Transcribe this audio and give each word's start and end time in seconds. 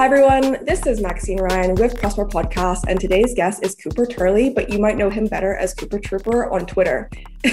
Hi, 0.00 0.06
everyone. 0.06 0.64
This 0.64 0.86
is 0.86 0.98
Maxine 0.98 1.40
Ryan 1.40 1.74
with 1.74 1.94
Prosper 1.94 2.24
Podcast, 2.24 2.84
and 2.88 2.98
today's 2.98 3.34
guest 3.34 3.62
is 3.62 3.74
Cooper 3.74 4.06
Turley, 4.06 4.48
but 4.48 4.70
you 4.70 4.78
might 4.78 4.96
know 4.96 5.10
him 5.10 5.26
better 5.26 5.54
as 5.54 5.74
Cooper 5.74 5.98
Trooper 5.98 6.50
on 6.50 6.64
Twitter. 6.64 7.10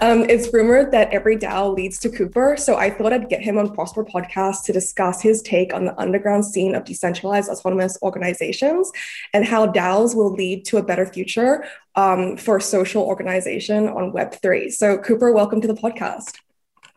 um, 0.00 0.24
it's 0.30 0.50
rumored 0.54 0.90
that 0.92 1.12
every 1.12 1.36
DAO 1.36 1.76
leads 1.76 1.98
to 1.98 2.08
Cooper, 2.08 2.56
so 2.56 2.76
I 2.76 2.88
thought 2.88 3.12
I'd 3.12 3.28
get 3.28 3.42
him 3.42 3.58
on 3.58 3.74
Prosper 3.74 4.06
Podcast 4.06 4.64
to 4.64 4.72
discuss 4.72 5.20
his 5.20 5.42
take 5.42 5.74
on 5.74 5.84
the 5.84 5.94
underground 6.00 6.46
scene 6.46 6.74
of 6.74 6.86
decentralized 6.86 7.50
autonomous 7.50 7.98
organizations 8.00 8.90
and 9.34 9.44
how 9.44 9.66
DAOs 9.66 10.16
will 10.16 10.32
lead 10.32 10.64
to 10.64 10.78
a 10.78 10.82
better 10.82 11.04
future 11.04 11.66
um, 11.94 12.38
for 12.38 12.58
social 12.58 13.02
organization 13.02 13.86
on 13.88 14.12
Web3. 14.12 14.72
So, 14.72 14.96
Cooper, 14.96 15.30
welcome 15.30 15.60
to 15.60 15.68
the 15.68 15.74
podcast. 15.74 16.38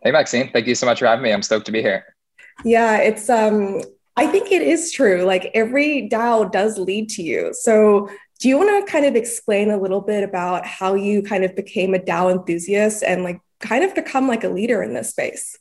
Hey, 0.03 0.11
Maxine. 0.11 0.52
Thank 0.53 0.67
you 0.67 0.75
so 0.75 0.85
much 0.85 0.99
for 0.99 1.05
having 1.05 1.23
me. 1.23 1.34
I'm 1.34 1.43
stoked 1.43 1.66
to 1.66 1.73
be 1.73 1.81
here. 1.81 2.05
Yeah, 2.63 2.98
it's 2.99 3.29
um 3.29 3.81
I 4.17 4.26
think 4.26 4.52
it 4.52 4.63
is 4.63 4.91
true. 4.91 5.23
Like 5.23 5.52
every 5.53 6.09
DAO 6.09 6.52
does 6.52 6.80
lead 6.80 7.08
to 7.09 7.21
you. 7.21 7.53
So, 7.53 8.09
do 8.39 8.49
you 8.49 8.58
want 8.58 8.85
to 8.85 8.91
kind 8.91 9.05
of 9.05 9.16
explain 9.16 9.71
a 9.71 9.77
little 9.77 10.02
bit 10.02 10.23
about 10.23 10.66
how 10.66 10.94
you 10.94 11.23
kind 11.23 11.44
of 11.44 11.55
became 11.55 11.95
a 11.95 11.99
DAO 11.99 12.31
enthusiast 12.31 13.03
and 13.03 13.23
like 13.23 13.39
kind 13.59 13.84
of 13.84 13.95
become 13.95 14.27
like 14.27 14.44
a 14.44 14.49
leader 14.49 14.84
in 14.84 14.94
this 14.94 15.09
space? 15.09 15.58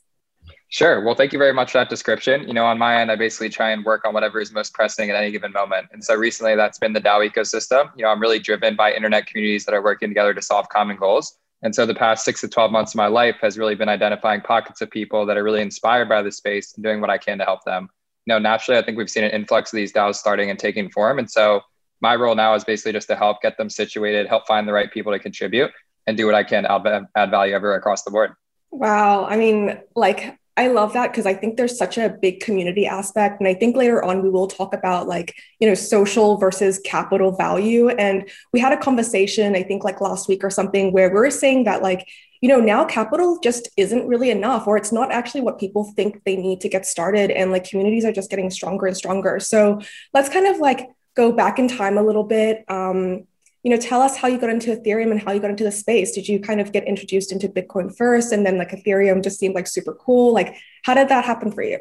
Sure. 0.69 1.03
Well, 1.03 1.15
thank 1.15 1.33
you 1.33 1.39
very 1.39 1.53
much 1.53 1.71
for 1.71 1.77
that 1.79 1.89
description. 1.89 2.47
You 2.47 2.53
know, 2.53 2.65
on 2.65 2.77
my 2.77 2.99
end, 2.99 3.09
I 3.09 3.15
basically 3.15 3.49
try 3.49 3.71
and 3.71 3.85
work 3.85 4.05
on 4.05 4.13
whatever 4.13 4.39
is 4.39 4.51
most 4.51 4.73
pressing 4.73 5.09
at 5.09 5.15
any 5.15 5.31
given 5.31 5.51
moment. 5.53 5.87
And 5.91 6.03
so 6.03 6.13
recently 6.15 6.55
that's 6.55 6.77
been 6.77 6.93
the 6.93 7.01
DAO 7.01 7.27
ecosystem. 7.27 7.89
You 7.95 8.03
know, 8.03 8.09
I'm 8.09 8.19
really 8.19 8.39
driven 8.39 8.75
by 8.75 8.91
internet 8.91 9.27
communities 9.27 9.65
that 9.65 9.73
are 9.73 9.83
working 9.83 10.09
together 10.09 10.33
to 10.33 10.41
solve 10.41 10.67
common 10.69 10.97
goals. 10.97 11.37
And 11.63 11.73
so 11.73 11.85
the 11.85 11.95
past 11.95 12.25
six 12.25 12.41
to 12.41 12.47
12 12.47 12.71
months 12.71 12.93
of 12.93 12.97
my 12.97 13.07
life 13.07 13.37
has 13.41 13.57
really 13.57 13.75
been 13.75 13.89
identifying 13.89 14.41
pockets 14.41 14.81
of 14.81 14.91
people 14.91 15.25
that 15.25 15.37
are 15.37 15.43
really 15.43 15.61
inspired 15.61 16.09
by 16.09 16.21
the 16.21 16.31
space 16.31 16.73
and 16.75 16.83
doing 16.83 17.01
what 17.01 17.09
I 17.09 17.17
can 17.17 17.37
to 17.39 17.45
help 17.45 17.63
them 17.63 17.89
know, 18.27 18.39
naturally, 18.39 18.79
I 18.79 18.83
think 18.83 18.97
we've 18.97 19.09
seen 19.09 19.23
an 19.23 19.31
influx 19.31 19.71
of 19.71 19.77
these 19.77 19.93
DAOs 19.93 20.15
starting 20.15 20.49
and 20.49 20.59
taking 20.59 20.89
form. 20.89 21.19
And 21.19 21.29
so 21.29 21.61
my 22.01 22.15
role 22.15 22.35
now 22.35 22.53
is 22.53 22.63
basically 22.63 22.91
just 22.91 23.07
to 23.07 23.15
help 23.15 23.41
get 23.41 23.57
them 23.57 23.69
situated, 23.69 24.27
help 24.27 24.47
find 24.47 24.67
the 24.67 24.73
right 24.73 24.91
people 24.91 25.11
to 25.13 25.19
contribute, 25.19 25.71
and 26.05 26.15
do 26.15 26.25
what 26.25 26.35
I 26.35 26.43
can 26.43 26.63
to 26.63 27.07
add, 27.15 27.31
value 27.31 27.53
everywhere 27.53 27.77
across 27.77 28.03
the 28.03 28.11
board. 28.11 28.31
Wow. 28.71 29.25
I 29.25 29.37
mean, 29.37 29.79
like, 29.95 30.37
I 30.57 30.69
love 30.69 30.93
that 30.93 31.11
because 31.11 31.27
I 31.27 31.35
think 31.35 31.55
there's 31.55 31.77
such 31.77 31.97
a 31.99 32.09
big 32.09 32.39
community 32.39 32.87
aspect. 32.87 33.39
And 33.39 33.47
I 33.47 33.53
think 33.53 33.75
later 33.75 34.03
on 34.03 34.23
we 34.23 34.29
will 34.29 34.47
talk 34.47 34.73
about 34.73 35.07
like, 35.07 35.35
you 35.59 35.67
know, 35.67 35.75
social 35.75 36.37
versus 36.37 36.79
capital 36.83 37.31
value. 37.31 37.89
And 37.89 38.27
we 38.53 38.59
had 38.59 38.73
a 38.73 38.77
conversation, 38.77 39.55
I 39.55 39.61
think 39.61 39.83
like 39.83 40.01
last 40.01 40.27
week 40.27 40.43
or 40.43 40.49
something, 40.49 40.91
where 40.91 41.09
we 41.09 41.15
were 41.15 41.29
saying 41.29 41.65
that 41.65 41.83
like, 41.83 42.07
you 42.41 42.49
know, 42.49 42.59
now 42.59 42.85
capital 42.85 43.39
just 43.43 43.69
isn't 43.77 44.07
really 44.07 44.29
enough, 44.29 44.67
or 44.67 44.77
it's 44.77 44.91
not 44.91 45.11
actually 45.11 45.41
what 45.41 45.59
people 45.59 45.91
think 45.95 46.23
they 46.23 46.35
need 46.35 46.61
to 46.61 46.69
get 46.69 46.85
started. 46.85 47.31
And 47.31 47.51
like 47.51 47.69
communities 47.69 48.05
are 48.05 48.11
just 48.11 48.29
getting 48.29 48.49
stronger 48.49 48.85
and 48.85 48.95
stronger. 48.95 49.39
So 49.39 49.81
let's 50.13 50.29
kind 50.29 50.47
of 50.47 50.57
like 50.59 50.89
go 51.15 51.31
back 51.31 51.59
in 51.59 51.67
time 51.67 51.97
a 51.97 52.03
little 52.03 52.23
bit. 52.23 52.63
Um, 52.69 53.25
you 53.63 53.71
know, 53.71 53.77
tell 53.77 54.01
us 54.01 54.15
how 54.15 54.27
you 54.27 54.37
got 54.37 54.49
into 54.49 54.75
Ethereum 54.75 55.11
and 55.11 55.21
how 55.21 55.31
you 55.31 55.39
got 55.39 55.49
into 55.49 55.63
the 55.63 55.71
space. 55.71 56.11
Did 56.13 56.27
you 56.27 56.39
kind 56.39 56.61
of 56.61 56.71
get 56.71 56.87
introduced 56.87 57.31
into 57.31 57.49
Bitcoin 57.49 57.95
first 57.95 58.31
and 58.31 58.45
then 58.45 58.57
like 58.57 58.69
Ethereum 58.69 59.23
just 59.23 59.39
seemed 59.39 59.55
like 59.55 59.67
super 59.67 59.93
cool? 59.93 60.33
Like, 60.33 60.55
how 60.83 60.93
did 60.93 61.09
that 61.09 61.25
happen 61.25 61.51
for 61.51 61.63
you? 61.63 61.79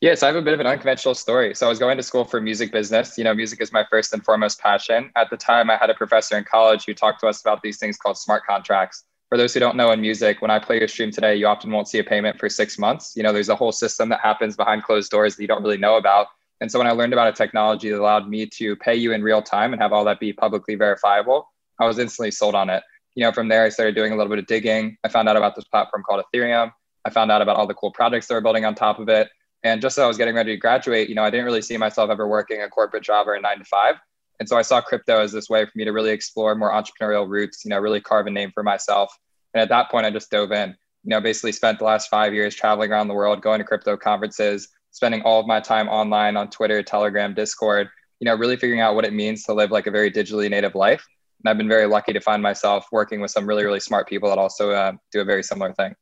Yes, 0.00 0.22
I 0.22 0.28
have 0.28 0.36
a 0.36 0.42
bit 0.42 0.54
of 0.54 0.60
an 0.60 0.66
unconventional 0.66 1.14
story. 1.14 1.54
So 1.54 1.66
I 1.66 1.68
was 1.68 1.78
going 1.78 1.96
to 1.96 2.02
school 2.02 2.24
for 2.24 2.40
music 2.40 2.72
business. 2.72 3.18
You 3.18 3.24
know, 3.24 3.34
music 3.34 3.60
is 3.60 3.72
my 3.72 3.84
first 3.90 4.12
and 4.12 4.24
foremost 4.24 4.60
passion. 4.60 5.10
At 5.16 5.28
the 5.28 5.36
time, 5.36 5.70
I 5.70 5.76
had 5.76 5.90
a 5.90 5.94
professor 5.94 6.38
in 6.38 6.44
college 6.44 6.84
who 6.84 6.94
talked 6.94 7.20
to 7.20 7.26
us 7.26 7.40
about 7.40 7.62
these 7.62 7.78
things 7.78 7.96
called 7.96 8.16
smart 8.16 8.44
contracts 8.46 9.04
for 9.28 9.36
those 9.36 9.52
who 9.52 9.60
don't 9.60 9.76
know 9.76 9.92
in 9.92 10.00
music, 10.00 10.40
when 10.40 10.50
I 10.50 10.58
play 10.58 10.78
your 10.78 10.88
stream 10.88 11.10
today, 11.10 11.36
you 11.36 11.46
often 11.46 11.70
won't 11.70 11.88
see 11.88 11.98
a 11.98 12.04
payment 12.04 12.38
for 12.38 12.48
six 12.48 12.78
months. 12.78 13.14
You 13.14 13.22
know, 13.22 13.32
there's 13.32 13.50
a 13.50 13.56
whole 13.56 13.72
system 13.72 14.08
that 14.08 14.20
happens 14.20 14.56
behind 14.56 14.84
closed 14.84 15.10
doors 15.10 15.36
that 15.36 15.42
you 15.42 15.48
don't 15.48 15.62
really 15.62 15.76
know 15.76 15.96
about. 15.96 16.28
And 16.60 16.72
so 16.72 16.78
when 16.78 16.88
I 16.88 16.92
learned 16.92 17.12
about 17.12 17.28
a 17.28 17.32
technology 17.32 17.90
that 17.90 18.00
allowed 18.00 18.28
me 18.28 18.46
to 18.46 18.74
pay 18.76 18.94
you 18.94 19.12
in 19.12 19.22
real 19.22 19.42
time 19.42 19.72
and 19.72 19.82
have 19.82 19.92
all 19.92 20.04
that 20.06 20.18
be 20.18 20.32
publicly 20.32 20.74
verifiable, 20.76 21.48
I 21.78 21.86
was 21.86 21.98
instantly 21.98 22.30
sold 22.30 22.54
on 22.54 22.70
it. 22.70 22.82
You 23.14 23.24
know, 23.24 23.32
from 23.32 23.48
there, 23.48 23.64
I 23.64 23.68
started 23.68 23.94
doing 23.94 24.12
a 24.12 24.16
little 24.16 24.30
bit 24.30 24.38
of 24.38 24.46
digging. 24.46 24.96
I 25.04 25.08
found 25.08 25.28
out 25.28 25.36
about 25.36 25.54
this 25.54 25.64
platform 25.64 26.02
called 26.04 26.24
Ethereum. 26.34 26.72
I 27.04 27.10
found 27.10 27.30
out 27.30 27.42
about 27.42 27.56
all 27.56 27.66
the 27.66 27.74
cool 27.74 27.92
projects 27.92 28.26
they 28.26 28.34
were 28.34 28.40
building 28.40 28.64
on 28.64 28.74
top 28.74 28.98
of 28.98 29.08
it. 29.08 29.28
And 29.62 29.82
just 29.82 29.98
as 29.98 30.02
I 30.02 30.06
was 30.06 30.16
getting 30.16 30.34
ready 30.34 30.52
to 30.52 30.56
graduate, 30.56 31.08
you 31.08 31.14
know, 31.14 31.24
I 31.24 31.30
didn't 31.30 31.46
really 31.46 31.62
see 31.62 31.76
myself 31.76 32.10
ever 32.10 32.26
working 32.26 32.62
a 32.62 32.68
corporate 32.68 33.02
job 33.02 33.28
or 33.28 33.34
a 33.34 33.40
nine 33.40 33.58
to 33.58 33.64
five. 33.64 33.96
And 34.40 34.48
so 34.48 34.56
I 34.56 34.62
saw 34.62 34.80
crypto 34.80 35.20
as 35.20 35.32
this 35.32 35.48
way 35.48 35.64
for 35.64 35.72
me 35.74 35.84
to 35.84 35.92
really 35.92 36.10
explore 36.10 36.54
more 36.54 36.70
entrepreneurial 36.70 37.28
roots, 37.28 37.64
you 37.64 37.70
know, 37.70 37.78
really 37.78 38.00
carve 38.00 38.26
a 38.26 38.30
name 38.30 38.52
for 38.54 38.62
myself 38.62 39.12
and 39.54 39.62
at 39.62 39.68
that 39.70 39.90
point, 39.90 40.06
I 40.06 40.10
just 40.10 40.30
dove 40.30 40.52
in. 40.52 40.70
You 41.04 41.10
know, 41.10 41.20
basically 41.20 41.52
spent 41.52 41.78
the 41.78 41.84
last 41.84 42.08
five 42.08 42.34
years 42.34 42.54
traveling 42.54 42.92
around 42.92 43.08
the 43.08 43.14
world, 43.14 43.40
going 43.40 43.58
to 43.58 43.64
crypto 43.64 43.96
conferences, 43.96 44.68
spending 44.90 45.22
all 45.22 45.40
of 45.40 45.46
my 45.46 45.60
time 45.60 45.88
online 45.88 46.36
on 46.36 46.50
Twitter, 46.50 46.82
Telegram, 46.82 47.34
Discord. 47.34 47.88
You 48.20 48.26
know, 48.26 48.34
really 48.34 48.56
figuring 48.56 48.80
out 48.80 48.94
what 48.94 49.04
it 49.04 49.12
means 49.12 49.44
to 49.44 49.54
live 49.54 49.70
like 49.70 49.86
a 49.86 49.90
very 49.90 50.10
digitally 50.10 50.50
native 50.50 50.74
life. 50.74 51.04
And 51.42 51.50
I've 51.50 51.56
been 51.56 51.68
very 51.68 51.86
lucky 51.86 52.12
to 52.12 52.20
find 52.20 52.42
myself 52.42 52.86
working 52.90 53.20
with 53.20 53.30
some 53.30 53.46
really, 53.46 53.64
really 53.64 53.80
smart 53.80 54.08
people 54.08 54.28
that 54.28 54.38
also 54.38 54.72
uh, 54.72 54.92
do 55.12 55.20
a 55.20 55.24
very 55.24 55.42
similar 55.42 55.72
thing. 55.72 55.94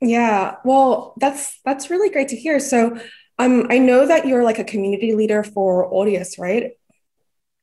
Yeah, 0.00 0.56
well, 0.64 1.14
that's 1.18 1.60
that's 1.64 1.90
really 1.90 2.08
great 2.08 2.28
to 2.28 2.36
hear. 2.36 2.58
So, 2.60 2.98
um, 3.38 3.66
I 3.68 3.78
know 3.78 4.06
that 4.06 4.26
you're 4.26 4.44
like 4.44 4.58
a 4.58 4.64
community 4.64 5.14
leader 5.14 5.42
for 5.42 5.92
Audius, 5.92 6.38
right? 6.38 6.72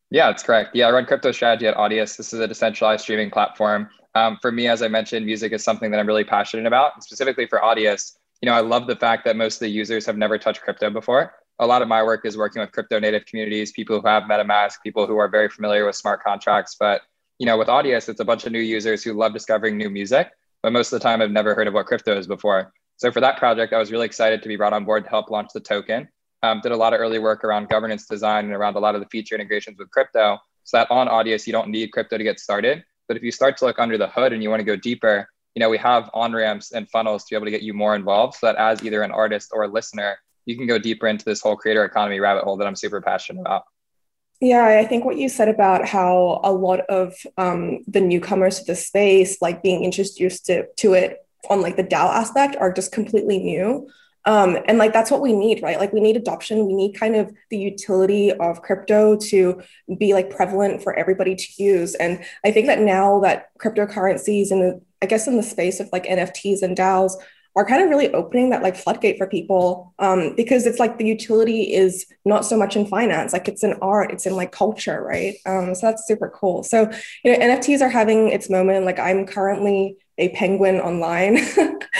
Yeah, 0.09 0.27
that's 0.27 0.43
correct. 0.43 0.75
Yeah, 0.75 0.87
I 0.87 0.91
run 0.91 1.05
crypto 1.05 1.31
strategy 1.31 1.67
at 1.67 1.75
Audius. 1.75 2.15
This 2.15 2.33
is 2.33 2.39
a 2.39 2.47
decentralized 2.47 3.01
streaming 3.01 3.29
platform 3.29 3.89
um, 4.17 4.37
for 4.41 4.51
me, 4.51 4.67
as 4.67 4.81
I 4.81 4.87
mentioned, 4.87 5.25
music 5.25 5.51
is 5.51 5.63
something 5.63 5.91
that 5.91 5.99
I'm 5.99 6.07
really 6.07 6.23
passionate 6.23 6.65
about. 6.65 7.03
Specifically 7.03 7.45
for 7.45 7.59
Audius, 7.59 8.17
you 8.41 8.47
know, 8.47 8.53
I 8.53 8.61
love 8.61 8.87
the 8.87 8.95
fact 8.95 9.25
that 9.25 9.35
most 9.35 9.55
of 9.55 9.59
the 9.61 9.69
users 9.69 10.05
have 10.07 10.17
never 10.17 10.39
touched 10.39 10.61
crypto 10.61 10.89
before. 10.89 11.33
A 11.59 11.67
lot 11.67 11.81
of 11.81 11.87
my 11.87 12.03
work 12.03 12.25
is 12.25 12.35
working 12.35 12.59
with 12.59 12.71
crypto 12.71 12.99
native 12.99 13.25
communities, 13.25 13.71
people 13.71 13.99
who 13.99 14.07
have 14.07 14.23
MetaMask, 14.23 14.77
people 14.83 15.05
who 15.05 15.17
are 15.17 15.27
very 15.27 15.49
familiar 15.49 15.85
with 15.85 15.95
smart 15.95 16.23
contracts. 16.23 16.75
But 16.79 17.01
you 17.37 17.45
know, 17.45 17.57
with 17.57 17.67
Audius, 17.67 18.09
it's 18.09 18.19
a 18.19 18.25
bunch 18.25 18.45
of 18.45 18.51
new 18.51 18.59
users 18.59 19.03
who 19.03 19.13
love 19.13 19.33
discovering 19.33 19.77
new 19.77 19.89
music, 19.89 20.31
but 20.63 20.73
most 20.73 20.91
of 20.91 20.99
the 20.99 21.03
time 21.03 21.19
have 21.19 21.31
never 21.31 21.53
heard 21.53 21.67
of 21.67 21.75
what 21.75 21.85
crypto 21.85 22.17
is 22.17 22.25
before. 22.25 22.73
So 22.95 23.11
for 23.11 23.21
that 23.21 23.37
project, 23.37 23.73
I 23.73 23.77
was 23.77 23.91
really 23.91 24.07
excited 24.07 24.41
to 24.41 24.47
be 24.47 24.55
brought 24.55 24.73
on 24.73 24.85
board 24.85 25.03
to 25.03 25.09
help 25.11 25.29
launch 25.29 25.49
the 25.53 25.59
token. 25.59 26.07
Um, 26.43 26.61
did 26.61 26.71
a 26.71 26.77
lot 26.77 26.93
of 26.93 26.99
early 26.99 27.19
work 27.19 27.43
around 27.43 27.69
governance 27.69 28.05
design 28.05 28.45
and 28.45 28.53
around 28.53 28.75
a 28.75 28.79
lot 28.79 28.93
of 28.95 29.01
the 29.01 29.07
feature 29.07 29.35
integrations 29.35 29.77
with 29.79 29.89
crypto, 29.89 30.37
so 30.63 30.77
that 30.77 30.91
on 30.91 31.07
Audius 31.07 31.47
you 31.47 31.53
don't 31.53 31.69
need 31.69 31.91
crypto 31.91 32.17
to 32.17 32.23
get 32.23 32.39
started. 32.39 32.83
But 33.07 33.17
if 33.17 33.23
you 33.23 33.31
start 33.31 33.57
to 33.57 33.65
look 33.65 33.79
under 33.79 33.97
the 33.97 34.07
hood 34.07 34.33
and 34.33 34.43
you 34.43 34.49
want 34.49 34.59
to 34.59 34.65
go 34.65 34.75
deeper, 34.75 35.27
you 35.55 35.59
know, 35.59 35.69
we 35.69 35.77
have 35.79 36.09
on 36.13 36.33
ramps 36.33 36.71
and 36.71 36.87
funnels 36.89 37.23
to 37.23 37.29
be 37.31 37.35
able 37.35 37.45
to 37.45 37.51
get 37.51 37.63
you 37.63 37.73
more 37.73 37.95
involved 37.95 38.35
so 38.35 38.45
that 38.47 38.57
as 38.57 38.83
either 38.83 39.01
an 39.01 39.11
artist 39.11 39.49
or 39.53 39.63
a 39.63 39.67
listener, 39.67 40.17
you 40.45 40.55
can 40.55 40.67
go 40.67 40.77
deeper 40.77 41.07
into 41.07 41.25
this 41.25 41.41
whole 41.41 41.55
creator 41.55 41.83
economy 41.83 42.19
rabbit 42.19 42.43
hole 42.43 42.57
that 42.57 42.67
I'm 42.67 42.75
super 42.75 43.01
passionate 43.01 43.41
about. 43.41 43.63
Yeah, 44.39 44.65
I 44.65 44.85
think 44.85 45.03
what 45.03 45.17
you 45.17 45.29
said 45.29 45.49
about 45.49 45.87
how 45.87 46.41
a 46.43 46.51
lot 46.51 46.81
of 46.81 47.15
um, 47.37 47.83
the 47.87 48.01
newcomers 48.01 48.59
to 48.59 48.65
the 48.65 48.75
space, 48.75 49.41
like 49.41 49.63
being 49.63 49.83
introduced 49.83 50.45
to, 50.45 50.67
to 50.77 50.93
it 50.93 51.25
on 51.49 51.61
like 51.61 51.75
the 51.75 51.83
DAO 51.83 52.09
aspect, 52.13 52.55
are 52.57 52.71
just 52.71 52.91
completely 52.91 53.39
new. 53.39 53.89
Um, 54.27 54.57
and 54.67 54.77
like 54.77 54.91
that's 54.91 55.09
what 55.09 55.21
we 55.21 55.31
need, 55.31 55.63
right? 55.63 55.79
Like 55.79 55.93
we 55.93 56.01
need 56.01 56.17
adoption. 56.17 56.67
We 56.67 56.75
need 56.75 56.93
kind 56.93 57.15
of 57.15 57.33
the 57.49 57.57
utility 57.57 58.33
of 58.33 58.61
crypto 58.61 59.15
to 59.15 59.61
be 59.97 60.13
like 60.13 60.29
prevalent 60.29 60.83
for 60.83 60.93
everybody 60.93 61.33
to 61.33 61.63
use. 61.63 61.95
And 61.95 62.23
I 62.43 62.51
think 62.51 62.67
that 62.67 62.81
now 62.81 63.21
that 63.21 63.57
cryptocurrencies 63.57 64.51
and 64.51 64.81
I 65.01 65.05
guess 65.05 65.27
in 65.27 65.37
the 65.37 65.43
space 65.43 65.79
of 65.79 65.89
like 65.93 66.05
NFTs 66.05 66.61
and 66.61 66.75
DAOs 66.75 67.13
are 67.55 67.65
kind 67.65 67.81
of 67.81 67.89
really 67.89 68.13
opening 68.13 68.49
that 68.49 68.61
like 68.61 68.75
floodgate 68.75 69.17
for 69.17 69.27
people 69.27 69.93
um, 69.97 70.35
because 70.35 70.67
it's 70.67 70.77
like 70.77 70.97
the 70.97 71.05
utility 71.05 71.73
is 71.73 72.05
not 72.25 72.45
so 72.45 72.57
much 72.57 72.75
in 72.75 72.85
finance, 72.85 73.31
like 73.33 73.47
it's 73.47 73.63
in 73.63 73.73
art, 73.81 74.11
it's 74.11 74.25
in 74.25 74.35
like 74.35 74.51
culture, 74.51 75.01
right? 75.01 75.37
Um, 75.45 75.73
so 75.73 75.87
that's 75.87 76.05
super 76.05 76.29
cool. 76.29 76.63
So 76.63 76.91
you 77.23 77.31
know, 77.31 77.39
NFTs 77.39 77.81
are 77.81 77.89
having 77.89 78.27
its 78.27 78.49
moment. 78.49 78.85
Like 78.85 78.99
I'm 78.99 79.25
currently 79.25 79.97
a 80.17 80.29
penguin 80.29 80.81
online. 80.81 81.37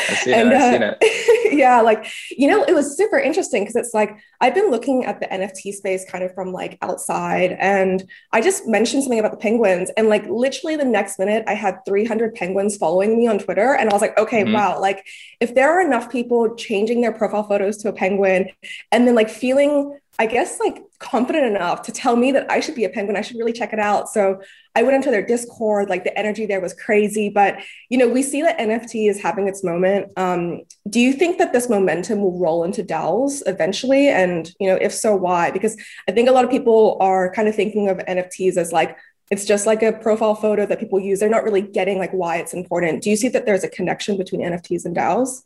I've 0.09 0.18
seen 0.18 0.33
and 0.33 0.51
it 0.51 0.56
i've 0.56 0.81
uh, 0.81 0.95
yeah, 1.51 1.81
like, 1.81 2.05
you 2.29 2.47
know, 2.47 2.63
it 2.63 2.73
was 2.73 2.97
super 2.97 3.17
interesting 3.17 3.63
because 3.63 3.75
it's 3.75 3.94
like 3.94 4.17
I've 4.41 4.53
been 4.53 4.69
looking 4.71 5.05
at 5.05 5.19
the 5.19 5.27
NFT 5.27 5.73
space 5.73 6.05
kind 6.09 6.23
of 6.23 6.33
from 6.33 6.51
like 6.51 6.77
outside. 6.81 7.55
And 7.59 8.03
I 8.31 8.41
just 8.41 8.67
mentioned 8.67 9.03
something 9.03 9.19
about 9.19 9.31
the 9.31 9.38
penguins. 9.38 9.89
And 9.97 10.09
like 10.09 10.25
literally 10.27 10.75
the 10.75 10.85
next 10.85 11.19
minute, 11.19 11.44
I 11.47 11.53
had 11.53 11.79
300 11.85 12.35
penguins 12.35 12.77
following 12.77 13.17
me 13.17 13.27
on 13.27 13.39
Twitter. 13.39 13.73
And 13.73 13.89
I 13.89 13.94
was 13.94 14.01
like, 14.01 14.17
okay, 14.17 14.44
mm-hmm. 14.44 14.53
wow, 14.53 14.79
like 14.79 15.05
if 15.39 15.55
there 15.55 15.71
are 15.71 15.81
enough 15.81 16.11
people 16.11 16.55
changing 16.55 17.01
their 17.01 17.13
profile 17.13 17.44
photos 17.44 17.77
to 17.77 17.89
a 17.89 17.94
penguin 17.94 18.49
and 18.91 19.07
then 19.07 19.15
like 19.15 19.29
feeling 19.29 19.97
I 20.19 20.25
guess 20.25 20.59
like 20.59 20.81
confident 20.99 21.45
enough 21.45 21.83
to 21.83 21.91
tell 21.91 22.15
me 22.15 22.31
that 22.31 22.49
I 22.49 22.59
should 22.59 22.73
be 22.73 22.85
a 22.85 22.89
penguin. 22.89 23.15
I 23.15 23.21
should 23.21 23.37
really 23.37 23.53
check 23.53 23.71
it 23.71 23.79
out. 23.79 24.09
So 24.09 24.41
I 24.75 24.81
went 24.81 24.95
into 24.95 25.11
their 25.11 25.25
Discord. 25.25 25.89
Like 25.89 26.03
the 26.03 26.17
energy 26.17 26.47
there 26.47 26.59
was 26.59 26.73
crazy. 26.73 27.29
But 27.29 27.59
you 27.89 27.99
know, 27.99 28.07
we 28.07 28.23
see 28.23 28.41
that 28.41 28.57
NFT 28.57 29.09
is 29.09 29.21
having 29.21 29.47
its 29.47 29.63
moment. 29.63 30.11
Um, 30.17 30.61
do 30.89 30.99
you 30.99 31.13
think 31.13 31.37
that 31.37 31.53
this 31.53 31.69
momentum 31.69 32.19
will 32.19 32.39
roll 32.39 32.63
into 32.63 32.83
DAOs 32.83 33.43
eventually? 33.45 34.07
And 34.07 34.51
you 34.59 34.67
know, 34.67 34.75
if 34.81 34.91
so, 34.91 35.15
why? 35.15 35.51
Because 35.51 35.77
I 36.07 36.11
think 36.11 36.27
a 36.29 36.31
lot 36.31 36.45
of 36.45 36.49
people 36.49 36.97
are 36.99 37.31
kind 37.31 37.47
of 37.47 37.55
thinking 37.55 37.87
of 37.87 37.97
NFTs 37.97 38.57
as 38.57 38.71
like 38.71 38.97
it's 39.29 39.45
just 39.45 39.67
like 39.67 39.83
a 39.83 39.91
profile 39.91 40.35
photo 40.35 40.65
that 40.65 40.79
people 40.79 40.99
use. 40.99 41.19
They're 41.19 41.29
not 41.29 41.43
really 41.43 41.61
getting 41.61 41.99
like 41.99 42.11
why 42.11 42.37
it's 42.37 42.53
important. 42.53 43.03
Do 43.03 43.09
you 43.09 43.17
see 43.17 43.27
that 43.29 43.45
there's 43.45 43.63
a 43.63 43.69
connection 43.69 44.17
between 44.17 44.41
NFTs 44.41 44.85
and 44.85 44.95
DAOs? 44.95 45.43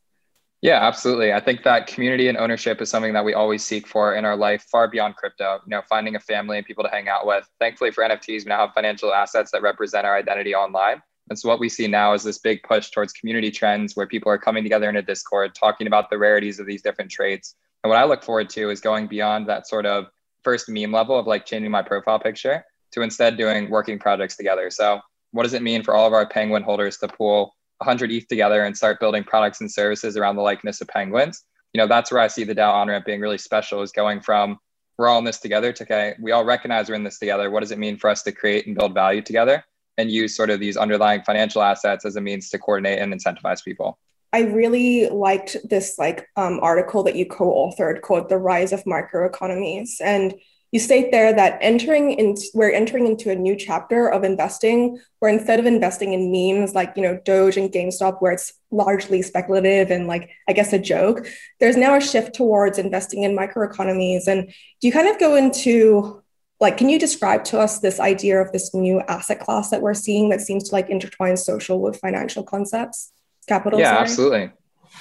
Yeah, 0.62 0.86
absolutely. 0.86 1.34
I 1.34 1.40
think 1.40 1.64
that 1.64 1.88
community 1.88 2.28
and 2.28 2.38
ownership 2.38 2.82
is 2.82 2.90
something 2.90 3.14
that 3.14 3.26
we 3.26 3.34
always 3.34 3.66
seek 3.66 3.88
for 3.88 4.14
in 4.14 4.26
our 4.26 4.36
life, 4.36 4.64
far 4.72 4.88
beyond 4.88 5.16
crypto. 5.16 5.60
You 5.66 5.72
know, 5.72 5.82
finding 5.90 6.16
a 6.16 6.20
family 6.20 6.58
and 6.58 6.66
people 6.66 6.84
to 6.84 6.90
hang 6.90 7.10
out 7.10 7.26
with. 7.26 7.50
Thankfully 7.60 7.90
for 7.90 8.04
NFTs, 8.04 8.46
we 8.46 8.50
now 8.50 8.68
have 8.68 8.74
financial 8.76 9.12
assets 9.12 9.52
that 9.52 9.64
represent 9.64 10.06
our 10.06 10.16
identity 10.16 10.54
online. 10.54 11.02
And 11.30 11.40
so 11.40 11.50
what 11.50 11.60
we 11.60 11.68
see 11.68 11.88
now 11.88 12.14
is 12.14 12.24
this 12.24 12.38
big 12.38 12.62
push 12.62 12.92
towards 12.92 13.12
community 13.14 13.50
trends 13.50 13.96
where 13.96 14.06
people 14.06 14.32
are 14.32 14.38
coming 14.38 14.64
together 14.64 14.88
in 14.88 14.98
a 14.98 15.02
Discord, 15.02 15.56
talking 15.56 15.88
about 15.88 16.12
the 16.12 16.18
rarities 16.18 16.60
of 16.60 16.68
these 16.68 16.84
different 16.84 17.10
traits. 17.10 17.56
And 17.84 17.90
what 17.90 17.98
I 17.98 18.04
look 18.04 18.22
forward 18.22 18.50
to 18.52 18.70
is 18.70 18.82
going 18.82 19.08
beyond 19.08 19.48
that 19.48 19.68
sort 19.68 19.88
of 19.88 20.08
first 20.44 20.70
meme 20.70 20.92
level 20.92 21.18
of 21.18 21.26
like 21.26 21.46
changing 21.46 21.72
my 21.72 21.82
profile 21.82 22.20
picture 22.20 22.64
to 22.92 23.02
instead 23.02 23.38
doing 23.38 23.70
working 23.70 23.98
projects 23.98 24.36
together. 24.36 24.70
So 24.70 25.00
what 25.32 25.44
does 25.44 25.54
it 25.54 25.64
mean 25.64 25.84
for 25.84 25.96
all 25.96 26.06
of 26.06 26.14
our 26.14 26.28
penguin 26.28 26.62
holders 26.62 26.98
to 26.98 27.08
pool 27.08 27.56
100 27.82 28.12
ETH 28.12 28.28
together 28.28 28.64
and 28.64 28.78
start 28.78 29.00
building 29.00 29.24
products 29.24 29.60
and 29.60 29.72
services 29.72 30.16
around 30.16 30.36
the 30.36 30.42
likeness 30.42 30.82
of 30.82 30.88
penguins. 30.88 31.44
You 31.74 31.80
know, 31.80 31.88
that's 31.88 32.12
where 32.12 32.22
I 32.22 32.28
see 32.28 32.44
the 32.44 32.56
DAO 32.56 32.72
on 32.74 32.88
ramp 32.88 33.06
being 33.06 33.22
really 33.22 33.38
special 33.38 33.82
is 33.82 33.92
going 33.92 34.22
from 34.22 34.60
we're 34.98 35.08
all 35.08 35.18
in 35.18 35.26
this 35.26 35.40
together 35.40 35.74
to 35.74 35.84
okay, 35.84 36.14
we 36.20 36.32
all 36.32 36.46
recognize 36.46 36.88
we're 36.88 36.96
in 36.96 37.04
this 37.04 37.18
together. 37.18 37.50
What 37.50 37.62
does 37.62 37.72
it 37.72 37.80
mean 37.80 37.98
for 37.98 38.10
us 38.10 38.22
to 38.24 38.32
create 38.32 38.68
and 38.68 38.76
build 38.76 38.94
value 38.94 39.22
together 39.22 39.64
and 39.98 40.12
use 40.12 40.36
sort 40.36 40.52
of 40.52 40.60
these 40.60 40.78
underlying 40.78 41.24
financial 41.24 41.64
assets 41.64 42.06
as 42.06 42.16
a 42.16 42.22
means 42.22 42.50
to 42.52 42.60
coordinate 42.60 43.00
and 43.00 43.12
incentivize 43.12 43.64
people? 43.64 43.98
I 44.32 44.42
really 44.42 45.10
liked 45.10 45.58
this 45.68 45.98
like 45.98 46.28
um, 46.36 46.60
article 46.62 47.04
that 47.04 47.16
you 47.16 47.26
co-authored 47.26 48.02
called 48.02 48.30
"The 48.30 48.38
Rise 48.38 48.72
of 48.72 48.84
Microeconomies," 48.84 49.94
and 50.02 50.36
you 50.72 50.80
state 50.80 51.12
there 51.12 51.34
that 51.34 51.58
entering 51.62 52.12
in, 52.12 52.36
we're 52.54 52.72
entering 52.72 53.06
into 53.06 53.30
a 53.30 53.36
new 53.36 53.56
chapter 53.56 54.08
of 54.08 54.24
investing 54.24 54.98
where 55.20 55.32
instead 55.32 55.60
of 55.60 55.66
investing 55.66 56.14
in 56.14 56.32
memes 56.32 56.74
like 56.74 56.94
you 56.96 57.04
know 57.04 57.20
doge 57.26 57.58
and 57.58 57.72
gamestop 57.72 58.22
where 58.22 58.32
it's 58.32 58.54
largely 58.72 59.22
speculative 59.22 59.92
and 59.92 60.08
like 60.08 60.30
i 60.48 60.54
guess 60.54 60.72
a 60.72 60.80
joke 60.80 61.28
there's 61.60 61.78
now 61.78 61.96
a 61.96 62.02
shift 62.02 62.36
towards 62.36 62.78
investing 62.78 63.24
in 63.24 63.38
microeconomies. 63.38 64.28
And 64.28 64.48
do 64.48 64.88
you 64.88 64.92
kind 64.92 65.08
of 65.08 65.20
go 65.20 65.36
into 65.36 66.22
like 66.60 66.78
can 66.78 66.90
you 66.90 67.00
describe 67.00 67.44
to 67.46 67.60
us 67.60 67.80
this 67.80 68.00
idea 68.00 68.40
of 68.40 68.52
this 68.52 68.74
new 68.74 69.00
asset 69.02 69.40
class 69.40 69.70
that 69.70 69.82
we're 69.82 69.94
seeing 69.94 70.30
that 70.30 70.42
seems 70.42 70.70
to 70.70 70.76
like 70.76 70.90
intertwine 70.90 71.38
social 71.38 71.80
with 71.80 72.00
financial 72.00 72.44
concepts? 72.44 73.12
Capital 73.48 73.80
yeah 73.80 73.92
sorry? 73.92 74.02
absolutely 74.02 74.52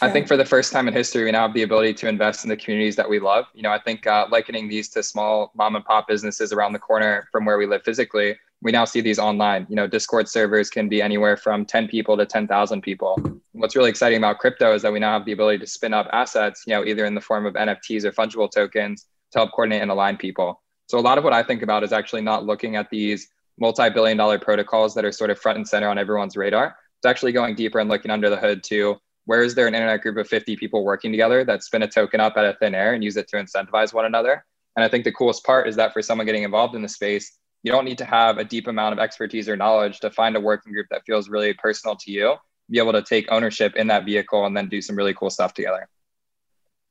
I 0.02 0.10
think 0.10 0.28
for 0.28 0.36
the 0.36 0.44
first 0.44 0.72
time 0.72 0.88
in 0.88 0.94
history, 0.94 1.24
we 1.24 1.32
now 1.32 1.42
have 1.42 1.54
the 1.54 1.62
ability 1.62 1.94
to 1.94 2.08
invest 2.08 2.44
in 2.44 2.48
the 2.48 2.56
communities 2.56 2.96
that 2.96 3.08
we 3.08 3.18
love. 3.18 3.46
You 3.54 3.62
know, 3.62 3.70
I 3.70 3.78
think 3.78 4.06
uh, 4.06 4.26
likening 4.30 4.68
these 4.68 4.88
to 4.90 5.02
small 5.02 5.52
mom 5.54 5.76
and 5.76 5.84
pop 5.84 6.08
businesses 6.08 6.52
around 6.52 6.72
the 6.72 6.78
corner 6.78 7.28
from 7.30 7.44
where 7.44 7.58
we 7.58 7.66
live 7.66 7.82
physically, 7.82 8.36
we 8.62 8.72
now 8.72 8.84
see 8.84 9.00
these 9.00 9.18
online. 9.18 9.66
You 9.68 9.76
know, 9.76 9.86
Discord 9.86 10.28
servers 10.28 10.70
can 10.70 10.88
be 10.88 11.02
anywhere 11.02 11.36
from 11.36 11.64
10 11.66 11.88
people 11.88 12.16
to 12.16 12.24
10,000 12.24 12.80
people. 12.82 13.20
What's 13.52 13.76
really 13.76 13.90
exciting 13.90 14.18
about 14.18 14.38
crypto 14.38 14.74
is 14.74 14.82
that 14.82 14.92
we 14.92 15.00
now 15.00 15.12
have 15.12 15.26
the 15.26 15.32
ability 15.32 15.58
to 15.58 15.66
spin 15.66 15.92
up 15.92 16.08
assets, 16.12 16.64
you 16.66 16.74
know, 16.74 16.84
either 16.84 17.04
in 17.04 17.14
the 17.14 17.20
form 17.20 17.44
of 17.44 17.54
NFTs 17.54 18.04
or 18.04 18.12
fungible 18.12 18.50
tokens 18.50 19.06
to 19.32 19.38
help 19.38 19.52
coordinate 19.52 19.82
and 19.82 19.90
align 19.90 20.16
people. 20.16 20.62
So 20.88 20.98
a 20.98 21.00
lot 21.00 21.18
of 21.18 21.24
what 21.24 21.32
I 21.32 21.42
think 21.42 21.62
about 21.62 21.84
is 21.84 21.92
actually 21.92 22.22
not 22.22 22.44
looking 22.44 22.76
at 22.76 22.90
these 22.90 23.28
multi-billion 23.58 24.16
dollar 24.16 24.38
protocols 24.38 24.94
that 24.94 25.04
are 25.04 25.12
sort 25.12 25.30
of 25.30 25.38
front 25.38 25.58
and 25.58 25.68
center 25.68 25.88
on 25.88 25.98
everyone's 25.98 26.36
radar. 26.36 26.76
It's 26.98 27.06
actually 27.06 27.32
going 27.32 27.54
deeper 27.54 27.78
and 27.78 27.88
looking 27.88 28.10
under 28.10 28.28
the 28.28 28.36
hood 28.36 28.62
to 28.64 28.96
where 29.24 29.42
is 29.42 29.54
there 29.54 29.66
an 29.66 29.74
internet 29.74 30.02
group 30.02 30.16
of 30.16 30.28
50 30.28 30.56
people 30.56 30.84
working 30.84 31.12
together 31.12 31.44
that 31.44 31.62
spin 31.62 31.82
a 31.82 31.88
token 31.88 32.20
up 32.20 32.36
out 32.36 32.44
of 32.44 32.58
thin 32.58 32.74
air 32.74 32.94
and 32.94 33.04
use 33.04 33.16
it 33.16 33.28
to 33.28 33.36
incentivize 33.36 33.92
one 33.92 34.04
another? 34.04 34.44
And 34.76 34.84
I 34.84 34.88
think 34.88 35.04
the 35.04 35.12
coolest 35.12 35.44
part 35.44 35.68
is 35.68 35.76
that 35.76 35.92
for 35.92 36.02
someone 36.02 36.26
getting 36.26 36.42
involved 36.42 36.74
in 36.74 36.82
the 36.82 36.88
space, 36.88 37.38
you 37.62 37.70
don't 37.70 37.84
need 37.84 37.98
to 37.98 38.04
have 38.04 38.38
a 38.38 38.44
deep 38.44 38.66
amount 38.66 38.92
of 38.92 38.98
expertise 38.98 39.48
or 39.48 39.56
knowledge 39.56 40.00
to 40.00 40.10
find 40.10 40.36
a 40.36 40.40
working 40.40 40.72
group 40.72 40.86
that 40.90 41.02
feels 41.06 41.28
really 41.28 41.52
personal 41.54 41.96
to 41.96 42.10
you, 42.10 42.34
be 42.70 42.78
able 42.78 42.92
to 42.92 43.02
take 43.02 43.30
ownership 43.30 43.76
in 43.76 43.86
that 43.88 44.04
vehicle 44.04 44.46
and 44.46 44.56
then 44.56 44.68
do 44.68 44.80
some 44.80 44.96
really 44.96 45.14
cool 45.14 45.30
stuff 45.30 45.52
together. 45.54 45.88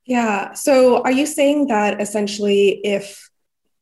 Yeah. 0.05 0.53
So 0.53 1.03
are 1.03 1.11
you 1.11 1.25
saying 1.25 1.67
that 1.67 2.01
essentially 2.01 2.81
if 2.83 3.28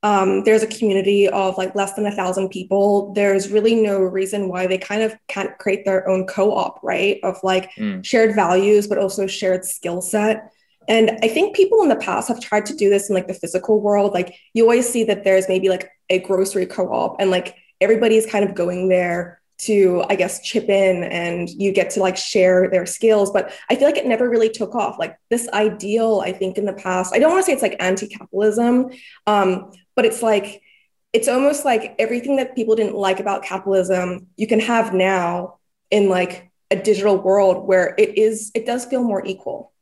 um, 0.07 0.44
there's 0.45 0.63
a 0.63 0.68
community 0.68 1.27
of 1.27 1.57
like 1.57 1.75
less 1.75 1.94
than 1.94 2.06
a 2.06 2.15
thousand 2.15 2.48
people, 2.48 3.12
there's 3.13 3.50
really 3.50 3.75
no 3.75 4.00
reason 4.00 4.48
why 4.48 4.65
they 4.65 4.77
kind 4.77 5.01
of 5.01 5.13
can't 5.27 5.57
create 5.57 5.83
their 5.83 6.07
own 6.07 6.25
co-op, 6.25 6.80
right? 6.81 7.19
Of 7.24 7.38
like 7.44 7.71
mm. 7.74 8.06
shared 8.06 8.33
values, 8.33 8.88
but 8.88 8.98
also 8.98 9.27
shared 9.27 9.65
skill 9.65 10.01
set. 10.01 10.54
And 10.88 11.19
I 11.24 11.27
think 11.27 11.57
people 11.57 11.81
in 11.81 11.89
the 11.89 11.98
past 11.98 12.30
have 12.30 12.39
tried 12.39 12.65
to 12.68 12.75
do 12.75 12.89
this 12.89 13.09
in 13.09 13.15
like 13.15 13.27
the 13.27 13.33
physical 13.33 13.81
world. 13.81 14.13
Like 14.13 14.33
you 14.54 14.63
always 14.63 14.88
see 14.88 15.04
that 15.04 15.25
there's 15.25 15.50
maybe 15.50 15.68
like 15.68 15.89
a 16.10 16.19
grocery 16.19 16.65
co-op 16.65 17.19
and 17.19 17.30
like 17.30 17.56
everybody's 17.81 18.25
kind 18.25 18.45
of 18.45 18.56
going 18.56 18.88
there 18.88 19.42
to 19.60 20.03
i 20.07 20.13
guess 20.15 20.39
chip 20.42 20.69
in 20.69 21.03
and 21.03 21.50
you 21.50 21.71
get 21.71 21.89
to 21.89 22.00
like 22.00 22.15
share 22.15 22.69
their 22.69 22.86
skills 22.86 23.31
but 23.31 23.51
i 23.71 23.75
feel 23.75 23.88
like 23.88 23.98
it 23.98 24.06
never 24.06 24.30
really 24.30 24.50
took 24.50 24.75
off 24.75 25.00
like 25.00 25.18
this 25.31 25.50
ideal 25.50 26.21
i 26.24 26.31
think 26.31 26.60
in 26.60 26.65
the 26.65 26.74
past 26.74 27.12
i 27.12 27.18
don't 27.18 27.31
want 27.31 27.44
to 27.44 27.45
say 27.45 27.53
it's 27.53 27.63
like 27.63 27.75
anti-capitalism 27.80 28.92
um, 29.25 29.71
but 29.97 30.05
it's 30.05 30.21
like 30.21 30.61
it's 31.11 31.27
almost 31.27 31.65
like 31.65 31.95
everything 31.99 32.38
that 32.38 32.55
people 32.55 32.75
didn't 32.75 32.95
like 32.95 33.19
about 33.19 33.44
capitalism 33.44 34.27
you 34.38 34.47
can 34.47 34.61
have 34.61 34.94
now 34.94 35.57
in 35.91 36.07
like 36.07 36.49
a 36.71 36.75
digital 36.75 37.17
world 37.17 37.67
where 37.67 37.95
it 37.97 38.17
is 38.17 38.51
it 38.53 38.65
does 38.65 38.85
feel 38.85 39.03
more 39.03 39.25
equal. 39.25 39.73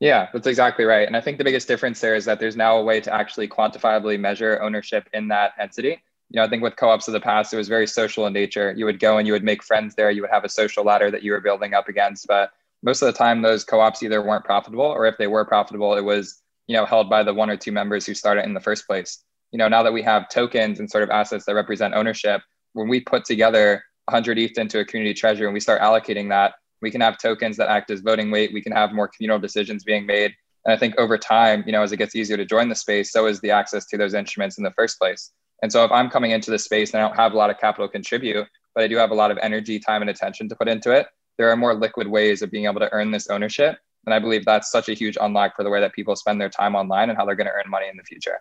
Yeah 0.00 0.28
that's 0.32 0.46
exactly 0.46 0.86
right. 0.86 1.06
And 1.06 1.16
i 1.16 1.20
think 1.20 1.36
the 1.36 1.44
biggest 1.44 1.68
difference 1.68 2.00
there 2.00 2.14
is 2.14 2.24
that 2.24 2.40
there's 2.40 2.56
now 2.56 2.78
a 2.78 2.84
way 2.84 3.00
to 3.00 3.12
actually 3.12 3.48
quantifiably 3.48 4.18
measure 4.18 4.62
ownership 4.62 5.08
in 5.12 5.28
that 5.28 5.52
entity. 5.58 6.00
You 6.30 6.36
know 6.36 6.44
i 6.44 6.48
think 6.48 6.62
with 6.62 6.76
co-ops 6.76 7.08
of 7.08 7.12
the 7.12 7.20
past 7.20 7.52
it 7.52 7.56
was 7.56 7.68
very 7.68 7.86
social 7.86 8.26
in 8.26 8.32
nature. 8.32 8.72
You 8.76 8.84
would 8.86 9.00
go 9.00 9.18
and 9.18 9.26
you 9.26 9.32
would 9.32 9.44
make 9.44 9.62
friends 9.62 9.94
there. 9.96 10.10
You 10.10 10.22
would 10.22 10.30
have 10.30 10.44
a 10.44 10.48
social 10.48 10.84
ladder 10.84 11.10
that 11.10 11.22
you 11.24 11.32
were 11.32 11.40
building 11.40 11.74
up 11.74 11.88
against. 11.88 12.28
But 12.28 12.52
most 12.82 13.02
of 13.02 13.06
the 13.06 13.18
time 13.18 13.42
those 13.42 13.64
co-ops 13.64 14.02
either 14.04 14.22
weren't 14.22 14.44
profitable 14.44 14.84
or 14.84 15.06
if 15.06 15.18
they 15.18 15.26
were 15.26 15.44
profitable 15.44 15.94
it 15.96 16.04
was 16.04 16.42
you 16.68 16.76
know 16.76 16.84
held 16.84 17.10
by 17.10 17.24
the 17.24 17.34
one 17.34 17.50
or 17.50 17.56
two 17.56 17.72
members 17.72 18.06
who 18.06 18.14
started 18.14 18.44
in 18.44 18.54
the 18.54 18.60
first 18.60 18.86
place 18.86 19.24
you 19.52 19.58
know, 19.58 19.68
now 19.68 19.82
that 19.82 19.92
we 19.92 20.02
have 20.02 20.28
tokens 20.28 20.80
and 20.80 20.90
sort 20.90 21.04
of 21.04 21.10
assets 21.10 21.44
that 21.46 21.54
represent 21.54 21.94
ownership, 21.94 22.42
when 22.74 22.88
we 22.88 23.00
put 23.00 23.24
together 23.24 23.82
100 24.06 24.38
ETH 24.38 24.58
into 24.58 24.80
a 24.80 24.84
community 24.84 25.14
treasury 25.14 25.46
and 25.46 25.54
we 25.54 25.60
start 25.60 25.80
allocating 25.80 26.28
that, 26.28 26.54
we 26.80 26.90
can 26.90 27.00
have 27.00 27.18
tokens 27.18 27.56
that 27.56 27.68
act 27.68 27.90
as 27.90 28.00
voting 28.00 28.30
weight. 28.30 28.52
We 28.52 28.62
can 28.62 28.72
have 28.72 28.92
more 28.92 29.08
communal 29.08 29.38
decisions 29.38 29.84
being 29.84 30.06
made. 30.06 30.32
And 30.64 30.72
I 30.74 30.78
think 30.78 30.98
over 30.98 31.18
time, 31.18 31.64
you 31.66 31.72
know, 31.72 31.82
as 31.82 31.92
it 31.92 31.96
gets 31.96 32.14
easier 32.14 32.36
to 32.36 32.44
join 32.44 32.68
the 32.68 32.74
space, 32.74 33.10
so 33.10 33.26
is 33.26 33.40
the 33.40 33.50
access 33.50 33.86
to 33.86 33.96
those 33.96 34.14
instruments 34.14 34.58
in 34.58 34.64
the 34.64 34.72
first 34.72 34.98
place. 34.98 35.32
And 35.62 35.72
so 35.72 35.84
if 35.84 35.90
I'm 35.90 36.08
coming 36.10 36.30
into 36.30 36.50
the 36.50 36.58
space 36.58 36.92
and 36.92 37.02
I 37.02 37.06
don't 37.06 37.16
have 37.16 37.32
a 37.32 37.36
lot 37.36 37.50
of 37.50 37.58
capital 37.58 37.88
contribute, 37.88 38.46
but 38.74 38.84
I 38.84 38.88
do 38.88 38.96
have 38.96 39.10
a 39.10 39.14
lot 39.14 39.30
of 39.30 39.38
energy, 39.38 39.80
time, 39.80 40.02
and 40.02 40.10
attention 40.10 40.48
to 40.48 40.56
put 40.56 40.68
into 40.68 40.92
it, 40.92 41.06
there 41.36 41.50
are 41.50 41.56
more 41.56 41.74
liquid 41.74 42.06
ways 42.06 42.42
of 42.42 42.50
being 42.50 42.66
able 42.66 42.80
to 42.80 42.92
earn 42.92 43.10
this 43.10 43.28
ownership. 43.28 43.78
And 44.06 44.14
I 44.14 44.18
believe 44.18 44.44
that's 44.44 44.70
such 44.70 44.88
a 44.88 44.94
huge 44.94 45.18
unlock 45.20 45.56
for 45.56 45.64
the 45.64 45.70
way 45.70 45.80
that 45.80 45.92
people 45.92 46.14
spend 46.16 46.40
their 46.40 46.48
time 46.48 46.74
online 46.74 47.10
and 47.10 47.18
how 47.18 47.24
they're 47.24 47.34
going 47.34 47.46
to 47.46 47.52
earn 47.52 47.70
money 47.70 47.88
in 47.88 47.96
the 47.96 48.04
future. 48.04 48.38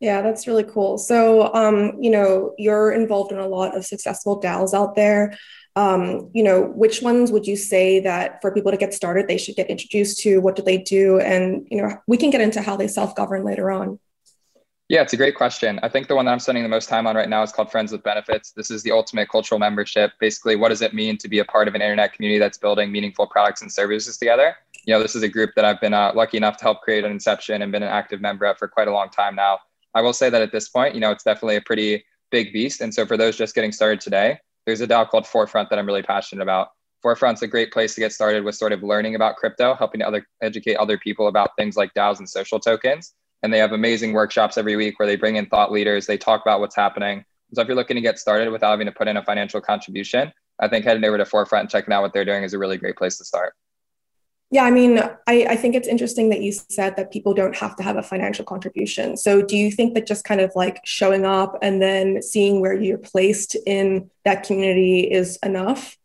Yeah, 0.00 0.22
that's 0.22 0.46
really 0.46 0.64
cool. 0.64 0.96
So, 0.96 1.52
um, 1.52 1.92
you 2.00 2.10
know, 2.10 2.54
you're 2.56 2.90
involved 2.90 3.32
in 3.32 3.38
a 3.38 3.46
lot 3.46 3.76
of 3.76 3.84
successful 3.84 4.40
DAOs 4.40 4.72
out 4.72 4.96
there. 4.96 5.38
Um, 5.76 6.30
you 6.34 6.42
know, 6.42 6.62
which 6.62 7.02
ones 7.02 7.30
would 7.30 7.46
you 7.46 7.54
say 7.54 8.00
that 8.00 8.40
for 8.40 8.50
people 8.52 8.72
to 8.72 8.78
get 8.78 8.94
started, 8.94 9.28
they 9.28 9.38
should 9.38 9.56
get 9.56 9.68
introduced 9.68 10.18
to? 10.20 10.40
What 10.40 10.56
do 10.56 10.62
they 10.62 10.78
do? 10.78 11.20
And, 11.20 11.66
you 11.70 11.80
know, 11.80 11.96
we 12.06 12.16
can 12.16 12.30
get 12.30 12.40
into 12.40 12.62
how 12.62 12.76
they 12.76 12.88
self 12.88 13.14
govern 13.14 13.44
later 13.44 13.70
on. 13.70 14.00
Yeah, 14.88 15.02
it's 15.02 15.12
a 15.12 15.16
great 15.16 15.36
question. 15.36 15.78
I 15.84 15.88
think 15.88 16.08
the 16.08 16.16
one 16.16 16.24
that 16.24 16.32
I'm 16.32 16.40
spending 16.40 16.64
the 16.64 16.68
most 16.68 16.88
time 16.88 17.06
on 17.06 17.14
right 17.14 17.28
now 17.28 17.44
is 17.44 17.52
called 17.52 17.70
Friends 17.70 17.92
with 17.92 18.02
Benefits. 18.02 18.50
This 18.50 18.72
is 18.72 18.82
the 18.82 18.90
ultimate 18.90 19.28
cultural 19.28 19.60
membership. 19.60 20.10
Basically, 20.18 20.56
what 20.56 20.70
does 20.70 20.82
it 20.82 20.94
mean 20.94 21.16
to 21.18 21.28
be 21.28 21.38
a 21.38 21.44
part 21.44 21.68
of 21.68 21.76
an 21.76 21.82
internet 21.82 22.12
community 22.12 22.40
that's 22.40 22.58
building 22.58 22.90
meaningful 22.90 23.28
products 23.28 23.62
and 23.62 23.72
services 23.72 24.18
together? 24.18 24.56
You 24.86 24.94
know, 24.94 25.00
this 25.00 25.14
is 25.14 25.22
a 25.22 25.28
group 25.28 25.50
that 25.54 25.64
I've 25.64 25.80
been 25.80 25.94
uh, 25.94 26.10
lucky 26.16 26.38
enough 26.38 26.56
to 26.56 26.64
help 26.64 26.80
create 26.80 27.04
an 27.04 27.12
inception 27.12 27.62
and 27.62 27.70
been 27.70 27.84
an 27.84 27.88
active 27.88 28.20
member 28.20 28.46
of 28.46 28.58
for 28.58 28.66
quite 28.66 28.88
a 28.88 28.92
long 28.92 29.10
time 29.10 29.36
now. 29.36 29.60
I 29.94 30.02
will 30.02 30.12
say 30.12 30.30
that 30.30 30.42
at 30.42 30.52
this 30.52 30.68
point, 30.68 30.94
you 30.94 31.00
know, 31.00 31.10
it's 31.10 31.24
definitely 31.24 31.56
a 31.56 31.62
pretty 31.62 32.04
big 32.30 32.52
beast. 32.52 32.80
And 32.80 32.94
so 32.94 33.06
for 33.06 33.16
those 33.16 33.36
just 33.36 33.54
getting 33.54 33.72
started 33.72 34.00
today, 34.00 34.38
there's 34.66 34.80
a 34.80 34.86
DAO 34.86 35.08
called 35.08 35.26
Forefront 35.26 35.70
that 35.70 35.78
I'm 35.78 35.86
really 35.86 36.02
passionate 36.02 36.42
about. 36.42 36.68
Forefront's 37.02 37.42
a 37.42 37.46
great 37.46 37.72
place 37.72 37.94
to 37.94 38.00
get 38.00 38.12
started 38.12 38.44
with 38.44 38.54
sort 38.54 38.72
of 38.72 38.82
learning 38.82 39.14
about 39.14 39.36
crypto, 39.36 39.74
helping 39.74 40.00
to 40.00 40.06
other 40.06 40.26
educate 40.42 40.76
other 40.76 40.98
people 40.98 41.28
about 41.28 41.50
things 41.56 41.76
like 41.76 41.94
DAOs 41.94 42.18
and 42.18 42.28
social 42.28 42.60
tokens. 42.60 43.14
And 43.42 43.52
they 43.52 43.58
have 43.58 43.72
amazing 43.72 44.12
workshops 44.12 44.58
every 44.58 44.76
week 44.76 44.98
where 44.98 45.08
they 45.08 45.16
bring 45.16 45.36
in 45.36 45.46
thought 45.46 45.72
leaders, 45.72 46.06
they 46.06 46.18
talk 46.18 46.42
about 46.42 46.60
what's 46.60 46.76
happening. 46.76 47.24
So 47.54 47.62
if 47.62 47.68
you're 47.68 47.76
looking 47.76 47.96
to 47.96 48.02
get 48.02 48.18
started 48.18 48.50
without 48.50 48.70
having 48.70 48.86
to 48.86 48.92
put 48.92 49.08
in 49.08 49.16
a 49.16 49.24
financial 49.24 49.60
contribution, 49.60 50.32
I 50.60 50.68
think 50.68 50.84
heading 50.84 51.04
over 51.04 51.16
to 51.16 51.24
Forefront 51.24 51.62
and 51.62 51.70
checking 51.70 51.92
out 51.92 52.02
what 52.02 52.12
they're 52.12 52.24
doing 52.24 52.44
is 52.44 52.52
a 52.52 52.58
really 52.58 52.76
great 52.76 52.96
place 52.96 53.16
to 53.18 53.24
start. 53.24 53.54
Yeah, 54.52 54.64
I 54.64 54.72
mean, 54.72 54.98
I, 55.28 55.46
I 55.50 55.56
think 55.56 55.76
it's 55.76 55.86
interesting 55.86 56.28
that 56.30 56.42
you 56.42 56.50
said 56.50 56.96
that 56.96 57.12
people 57.12 57.34
don't 57.34 57.54
have 57.56 57.76
to 57.76 57.84
have 57.84 57.96
a 57.96 58.02
financial 58.02 58.44
contribution. 58.44 59.16
So, 59.16 59.42
do 59.42 59.56
you 59.56 59.70
think 59.70 59.94
that 59.94 60.08
just 60.08 60.24
kind 60.24 60.40
of 60.40 60.50
like 60.56 60.80
showing 60.84 61.24
up 61.24 61.56
and 61.62 61.80
then 61.80 62.20
seeing 62.20 62.60
where 62.60 62.74
you're 62.74 62.98
placed 62.98 63.56
in 63.64 64.10
that 64.24 64.42
community 64.42 65.02
is 65.02 65.38
enough? 65.44 65.96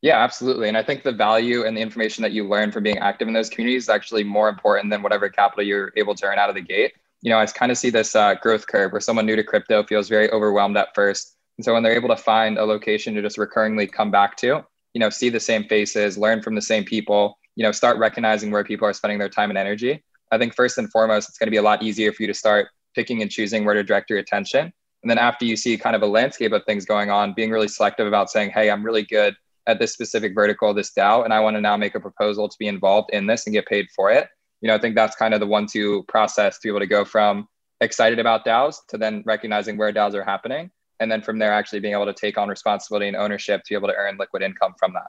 Yeah, 0.00 0.18
absolutely. 0.22 0.68
And 0.68 0.76
I 0.76 0.82
think 0.82 1.02
the 1.02 1.12
value 1.12 1.64
and 1.64 1.76
the 1.76 1.80
information 1.80 2.22
that 2.22 2.32
you 2.32 2.48
learn 2.48 2.70
from 2.72 2.84
being 2.84 2.98
active 2.98 3.28
in 3.28 3.34
those 3.34 3.50
communities 3.50 3.84
is 3.84 3.88
actually 3.88 4.24
more 4.24 4.48
important 4.48 4.90
than 4.90 5.02
whatever 5.02 5.28
capital 5.28 5.64
you're 5.64 5.92
able 5.96 6.14
to 6.14 6.26
earn 6.26 6.38
out 6.38 6.48
of 6.48 6.54
the 6.54 6.62
gate. 6.62 6.92
You 7.20 7.30
know, 7.30 7.38
I 7.38 7.44
kind 7.46 7.70
of 7.70 7.76
see 7.76 7.90
this 7.90 8.14
uh, 8.14 8.36
growth 8.36 8.66
curve 8.66 8.92
where 8.92 9.00
someone 9.00 9.26
new 9.26 9.36
to 9.36 9.44
crypto 9.44 9.82
feels 9.82 10.08
very 10.08 10.30
overwhelmed 10.30 10.78
at 10.78 10.94
first. 10.94 11.36
And 11.58 11.64
so 11.64 11.74
when 11.74 11.82
they're 11.82 11.92
able 11.92 12.08
to 12.08 12.16
find 12.16 12.56
a 12.56 12.64
location 12.64 13.14
to 13.14 13.22
just 13.22 13.36
recurringly 13.36 13.90
come 13.90 14.10
back 14.10 14.36
to, 14.38 14.64
you 14.94 15.00
know, 15.00 15.10
see 15.10 15.28
the 15.28 15.40
same 15.40 15.64
faces, 15.64 16.16
learn 16.16 16.40
from 16.40 16.54
the 16.54 16.62
same 16.62 16.84
people, 16.84 17.36
you 17.60 17.66
know, 17.66 17.72
start 17.72 17.98
recognizing 17.98 18.50
where 18.50 18.64
people 18.64 18.88
are 18.88 18.92
spending 18.94 19.18
their 19.18 19.28
time 19.28 19.50
and 19.50 19.58
energy. 19.58 20.02
I 20.32 20.38
think 20.38 20.54
first 20.54 20.78
and 20.78 20.90
foremost, 20.90 21.28
it's 21.28 21.36
going 21.36 21.48
to 21.48 21.50
be 21.50 21.58
a 21.58 21.62
lot 21.62 21.82
easier 21.82 22.10
for 22.10 22.22
you 22.22 22.26
to 22.28 22.32
start 22.32 22.68
picking 22.94 23.20
and 23.20 23.30
choosing 23.30 23.66
where 23.66 23.74
to 23.74 23.84
direct 23.84 24.08
your 24.08 24.18
attention. 24.18 24.72
And 25.02 25.10
then 25.10 25.18
after 25.18 25.44
you 25.44 25.56
see 25.56 25.76
kind 25.76 25.94
of 25.94 26.00
a 26.00 26.06
landscape 26.06 26.52
of 26.52 26.64
things 26.64 26.86
going 26.86 27.10
on, 27.10 27.34
being 27.34 27.50
really 27.50 27.68
selective 27.68 28.06
about 28.06 28.30
saying, 28.30 28.48
hey, 28.48 28.70
I'm 28.70 28.82
really 28.82 29.02
good 29.02 29.36
at 29.66 29.78
this 29.78 29.92
specific 29.92 30.34
vertical, 30.34 30.72
this 30.72 30.92
DAO, 30.92 31.22
and 31.22 31.34
I 31.34 31.40
want 31.40 31.54
to 31.54 31.60
now 31.60 31.76
make 31.76 31.94
a 31.94 32.00
proposal 32.00 32.48
to 32.48 32.56
be 32.58 32.66
involved 32.66 33.10
in 33.12 33.26
this 33.26 33.44
and 33.44 33.52
get 33.52 33.66
paid 33.66 33.88
for 33.94 34.10
it. 34.10 34.28
You 34.62 34.68
know, 34.68 34.74
I 34.74 34.78
think 34.78 34.94
that's 34.94 35.14
kind 35.14 35.34
of 35.34 35.40
the 35.40 35.46
one-two 35.46 36.04
process 36.04 36.56
to 36.60 36.62
be 36.62 36.70
able 36.70 36.80
to 36.80 36.86
go 36.86 37.04
from 37.04 37.46
excited 37.82 38.18
about 38.18 38.46
DAOs 38.46 38.76
to 38.88 38.96
then 38.96 39.22
recognizing 39.26 39.76
where 39.76 39.92
DAOs 39.92 40.14
are 40.14 40.24
happening. 40.24 40.70
And 40.98 41.12
then 41.12 41.20
from 41.20 41.38
there, 41.38 41.52
actually 41.52 41.80
being 41.80 41.92
able 41.92 42.06
to 42.06 42.14
take 42.14 42.38
on 42.38 42.48
responsibility 42.48 43.08
and 43.08 43.18
ownership 43.18 43.64
to 43.64 43.68
be 43.68 43.74
able 43.74 43.88
to 43.88 43.94
earn 43.94 44.16
liquid 44.18 44.42
income 44.42 44.72
from 44.78 44.94
that. 44.94 45.08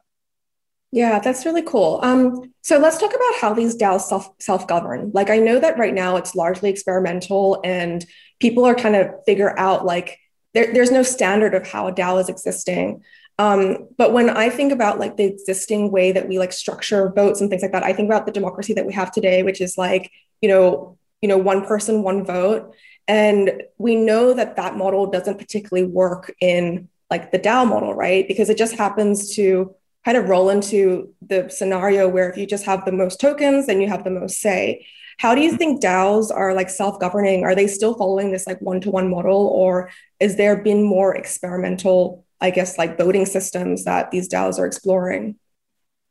Yeah, 0.92 1.20
that's 1.20 1.46
really 1.46 1.62
cool. 1.62 2.00
Um, 2.04 2.54
so 2.62 2.78
let's 2.78 2.98
talk 2.98 3.12
about 3.12 3.36
how 3.40 3.54
these 3.54 3.76
DAOs 3.76 4.02
self 4.02 4.30
self 4.40 4.68
govern. 4.68 5.12
Like 5.14 5.30
I 5.30 5.38
know 5.38 5.58
that 5.60 5.78
right 5.78 5.94
now 5.94 6.18
it's 6.18 6.36
largely 6.36 6.70
experimental, 6.70 7.62
and 7.64 8.06
people 8.40 8.66
are 8.66 8.76
kind 8.76 8.96
of 8.96 9.10
figure 9.26 9.58
out 9.58 9.86
like 9.86 10.18
there, 10.54 10.74
there's 10.74 10.92
no 10.92 11.04
standard 11.04 11.54
of 11.56 11.66
how 11.66 11.88
a 11.88 11.94
DAO 11.94 12.20
is 12.20 12.28
existing. 12.30 13.04
Um, 13.40 13.88
but 13.98 14.12
when 14.12 14.30
I 14.30 14.50
think 14.50 14.74
about 14.74 15.00
like 15.00 15.16
the 15.16 15.24
existing 15.24 15.92
way 15.92 16.12
that 16.12 16.28
we 16.28 16.38
like 16.38 16.52
structure 16.52 17.10
votes 17.10 17.40
and 17.40 17.50
things 17.50 17.62
like 17.62 17.72
that, 17.72 17.84
I 17.84 17.94
think 17.94 18.08
about 18.08 18.26
the 18.26 18.32
democracy 18.34 18.74
that 18.74 18.86
we 18.86 18.94
have 18.94 19.12
today, 19.12 19.44
which 19.44 19.62
is 19.62 19.78
like 19.78 20.12
you 20.42 20.50
know 20.50 20.98
you 21.22 21.30
know 21.30 21.38
one 21.38 21.66
person 21.66 22.04
one 22.04 22.26
vote, 22.26 22.76
and 23.08 23.64
we 23.78 23.96
know 23.96 24.34
that 24.34 24.58
that 24.58 24.76
model 24.76 25.08
doesn't 25.10 25.38
particularly 25.40 25.88
work 25.88 26.34
in 26.42 26.90
like 27.10 27.32
the 27.32 27.40
DAO 27.40 27.66
model, 27.66 27.94
right? 27.94 28.28
Because 28.28 28.50
it 28.50 28.58
just 28.58 28.76
happens 28.76 29.36
to 29.36 29.74
kind 30.04 30.18
of 30.18 30.30
roll 30.30 30.50
into 30.50 31.14
the 31.22 31.50
scenario 31.50 32.08
where 32.08 32.30
if 32.30 32.38
you 32.38 32.46
just 32.46 32.66
have 32.66 32.86
the 32.86 32.92
most 32.92 33.20
tokens, 33.20 33.68
then 33.68 33.82
you 33.82 33.88
have 33.88 34.04
the 34.04 34.10
most 34.10 34.40
say. 34.40 34.86
How 35.18 35.36
do 35.36 35.42
you 35.42 35.56
think 35.56 35.82
DAOs 35.82 36.36
are 36.36 36.54
like 36.56 36.70
self-governing? 36.70 37.44
Are 37.44 37.54
they 37.54 37.68
still 37.68 37.94
following 37.94 38.32
this 38.32 38.48
like 38.48 38.60
one-to-one 38.62 39.10
model, 39.10 39.48
or 39.48 39.92
is 40.20 40.36
there 40.36 40.56
been 40.56 40.82
more 40.84 41.16
experimental, 41.16 42.26
I 42.40 42.50
guess, 42.50 42.78
like 42.78 42.98
voting 42.98 43.28
systems 43.28 43.84
that 43.84 44.10
these 44.10 44.28
DAOs 44.28 44.58
are 44.58 44.66
exploring? 44.66 45.36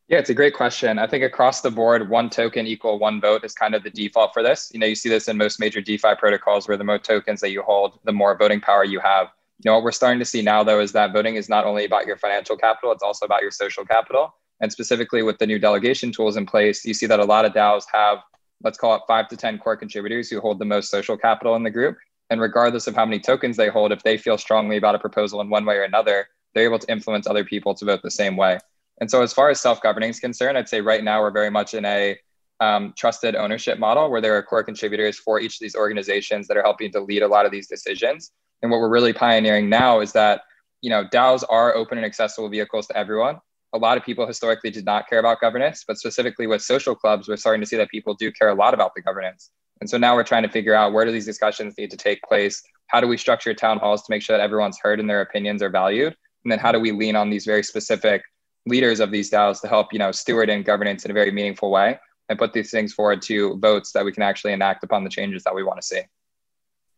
Yeah, 0.06 0.18
it's 0.18 0.30
a 0.30 0.34
great 0.34 0.54
question. 0.54 0.98
I 0.98 1.06
think 1.06 1.24
across 1.24 1.60
the 1.60 1.70
board, 1.70 2.08
one 2.08 2.30
token 2.30 2.66
equal 2.66 2.98
one 2.98 3.20
vote 3.20 3.44
is 3.44 3.52
kind 3.52 3.74
of 3.74 3.82
the 3.82 3.90
default 3.90 4.32
for 4.32 4.42
this. 4.42 4.70
You 4.72 4.80
know, 4.80 4.86
you 4.86 4.96
see 4.96 5.08
this 5.08 5.28
in 5.28 5.36
most 5.36 5.60
major 5.60 5.80
DeFi 5.80 6.14
protocols 6.18 6.68
where 6.68 6.76
the 6.76 6.84
more 6.84 6.98
tokens 6.98 7.40
that 7.40 7.50
you 7.50 7.62
hold, 7.62 7.98
the 8.04 8.12
more 8.12 8.36
voting 8.36 8.60
power 8.60 8.84
you 8.84 9.00
have. 9.00 9.28
You 9.62 9.70
know, 9.70 9.74
what 9.74 9.84
we're 9.84 9.92
starting 9.92 10.18
to 10.20 10.24
see 10.24 10.40
now, 10.40 10.64
though, 10.64 10.80
is 10.80 10.92
that 10.92 11.12
voting 11.12 11.34
is 11.34 11.48
not 11.48 11.66
only 11.66 11.84
about 11.84 12.06
your 12.06 12.16
financial 12.16 12.56
capital, 12.56 12.92
it's 12.92 13.02
also 13.02 13.26
about 13.26 13.42
your 13.42 13.50
social 13.50 13.84
capital. 13.84 14.34
And 14.60 14.72
specifically 14.72 15.22
with 15.22 15.38
the 15.38 15.46
new 15.46 15.58
delegation 15.58 16.12
tools 16.12 16.36
in 16.36 16.46
place, 16.46 16.84
you 16.84 16.94
see 16.94 17.06
that 17.06 17.20
a 17.20 17.24
lot 17.24 17.44
of 17.44 17.52
DAOs 17.52 17.84
have, 17.92 18.18
let's 18.62 18.78
call 18.78 18.94
it 18.94 19.02
five 19.06 19.28
to 19.28 19.36
10 19.36 19.58
core 19.58 19.76
contributors 19.76 20.30
who 20.30 20.40
hold 20.40 20.58
the 20.58 20.64
most 20.64 20.90
social 20.90 21.16
capital 21.16 21.56
in 21.56 21.62
the 21.62 21.70
group. 21.70 21.98
And 22.30 22.40
regardless 22.40 22.86
of 22.86 22.94
how 22.94 23.04
many 23.04 23.20
tokens 23.20 23.56
they 23.56 23.68
hold, 23.68 23.92
if 23.92 24.02
they 24.02 24.16
feel 24.16 24.38
strongly 24.38 24.78
about 24.78 24.94
a 24.94 24.98
proposal 24.98 25.42
in 25.42 25.50
one 25.50 25.66
way 25.66 25.76
or 25.76 25.82
another, 25.82 26.28
they're 26.54 26.64
able 26.64 26.78
to 26.78 26.90
influence 26.90 27.26
other 27.26 27.44
people 27.44 27.74
to 27.74 27.84
vote 27.84 28.00
the 28.02 28.10
same 28.10 28.36
way. 28.36 28.58
And 29.00 29.10
so, 29.10 29.22
as 29.22 29.32
far 29.32 29.50
as 29.50 29.60
self 29.60 29.82
governing 29.82 30.10
is 30.10 30.20
concerned, 30.20 30.58
I'd 30.58 30.68
say 30.68 30.80
right 30.80 31.02
now 31.02 31.20
we're 31.22 31.30
very 31.30 31.50
much 31.50 31.74
in 31.74 31.84
a 31.84 32.18
um, 32.60 32.92
trusted 32.96 33.34
ownership 33.34 33.78
model 33.78 34.10
where 34.10 34.20
there 34.20 34.36
are 34.36 34.42
core 34.42 34.62
contributors 34.62 35.18
for 35.18 35.40
each 35.40 35.54
of 35.54 35.60
these 35.60 35.74
organizations 35.74 36.46
that 36.48 36.56
are 36.56 36.62
helping 36.62 36.92
to 36.92 37.00
lead 37.00 37.22
a 37.22 37.28
lot 37.28 37.46
of 37.46 37.52
these 37.52 37.66
decisions. 37.66 38.32
And 38.62 38.70
what 38.70 38.80
we're 38.80 38.88
really 38.88 39.12
pioneering 39.12 39.68
now 39.68 40.00
is 40.00 40.12
that, 40.12 40.42
you 40.82 40.90
know, 40.90 41.04
DAOs 41.04 41.44
are 41.48 41.74
open 41.74 41.98
and 41.98 42.04
accessible 42.04 42.48
vehicles 42.48 42.86
to 42.88 42.96
everyone. 42.96 43.38
A 43.72 43.78
lot 43.78 43.96
of 43.96 44.04
people 44.04 44.26
historically 44.26 44.70
did 44.70 44.84
not 44.84 45.08
care 45.08 45.18
about 45.18 45.40
governance, 45.40 45.84
but 45.86 45.98
specifically 45.98 46.46
with 46.46 46.62
social 46.62 46.94
clubs, 46.94 47.28
we're 47.28 47.36
starting 47.36 47.60
to 47.60 47.66
see 47.66 47.76
that 47.76 47.88
people 47.90 48.14
do 48.14 48.32
care 48.32 48.48
a 48.48 48.54
lot 48.54 48.74
about 48.74 48.92
the 48.94 49.02
governance. 49.02 49.50
And 49.80 49.88
so 49.88 49.96
now 49.96 50.14
we're 50.14 50.24
trying 50.24 50.42
to 50.42 50.48
figure 50.48 50.74
out 50.74 50.92
where 50.92 51.04
do 51.04 51.12
these 51.12 51.24
discussions 51.24 51.74
need 51.78 51.90
to 51.90 51.96
take 51.96 52.20
place? 52.22 52.62
How 52.88 53.00
do 53.00 53.06
we 53.06 53.16
structure 53.16 53.54
town 53.54 53.78
halls 53.78 54.02
to 54.02 54.10
make 54.10 54.22
sure 54.22 54.36
that 54.36 54.42
everyone's 54.42 54.78
heard 54.82 55.00
and 55.00 55.08
their 55.08 55.20
opinions 55.20 55.62
are 55.62 55.70
valued? 55.70 56.14
And 56.44 56.52
then 56.52 56.58
how 56.58 56.72
do 56.72 56.80
we 56.80 56.92
lean 56.92 57.16
on 57.16 57.30
these 57.30 57.44
very 57.44 57.62
specific 57.62 58.22
leaders 58.66 59.00
of 59.00 59.10
these 59.10 59.30
DAOs 59.30 59.60
to 59.62 59.68
help, 59.68 59.92
you 59.92 59.98
know, 59.98 60.12
steward 60.12 60.50
in 60.50 60.62
governance 60.62 61.04
in 61.04 61.10
a 61.10 61.14
very 61.14 61.30
meaningful 61.30 61.70
way 61.70 61.98
and 62.28 62.38
put 62.38 62.52
these 62.52 62.70
things 62.70 62.92
forward 62.92 63.22
to 63.22 63.58
votes 63.58 63.92
that 63.92 64.04
we 64.04 64.12
can 64.12 64.22
actually 64.22 64.52
enact 64.52 64.84
upon 64.84 65.04
the 65.04 65.10
changes 65.10 65.44
that 65.44 65.54
we 65.54 65.62
want 65.62 65.80
to 65.80 65.86
see. 65.86 66.00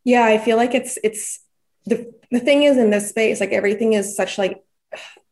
Yeah, 0.05 0.25
I 0.25 0.39
feel 0.39 0.57
like 0.57 0.75
it's 0.75 0.99
it's 1.05 1.42
the 1.87 2.13
the 2.31 2.41
thing 2.41 2.63
is 2.63 2.77
in 2.77 2.91
this 2.91 3.09
space, 3.09 3.41
like 3.41 3.53
everything 3.53 3.93
is 3.93 4.17
such 4.17 4.39
like 4.39 4.63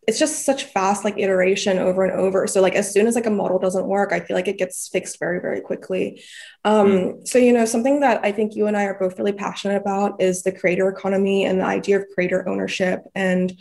it's 0.07 0.19
just 0.19 0.45
such 0.45 0.64
fast 0.64 1.04
like 1.04 1.19
iteration 1.19 1.78
over 1.78 2.04
and 2.04 2.12
over. 2.19 2.47
So 2.47 2.61
like 2.61 2.75
as 2.75 2.92
soon 2.92 3.07
as 3.07 3.14
like 3.14 3.26
a 3.26 3.30
model 3.30 3.59
doesn't 3.59 3.87
work 3.87 4.12
i 4.12 4.21
feel 4.21 4.35
like 4.35 4.49
it 4.49 4.59
gets 4.59 4.88
fixed 4.88 5.19
very 5.19 5.40
very 5.40 5.61
quickly. 5.61 6.23
Um, 6.64 6.88
mm. 6.88 7.28
so 7.28 7.38
you 7.38 7.52
know 7.52 7.64
something 7.64 8.00
that 8.00 8.21
i 8.25 8.33
think 8.33 8.54
you 8.54 8.66
and 8.66 8.76
i 8.76 8.85
are 8.85 8.99
both 8.99 9.19
really 9.19 9.33
passionate 9.33 9.76
about 9.76 10.21
is 10.21 10.42
the 10.42 10.52
creator 10.52 10.88
economy 10.88 11.45
and 11.45 11.61
the 11.61 11.64
idea 11.64 11.99
of 11.99 12.07
creator 12.14 12.49
ownership. 12.49 13.00
And 13.14 13.52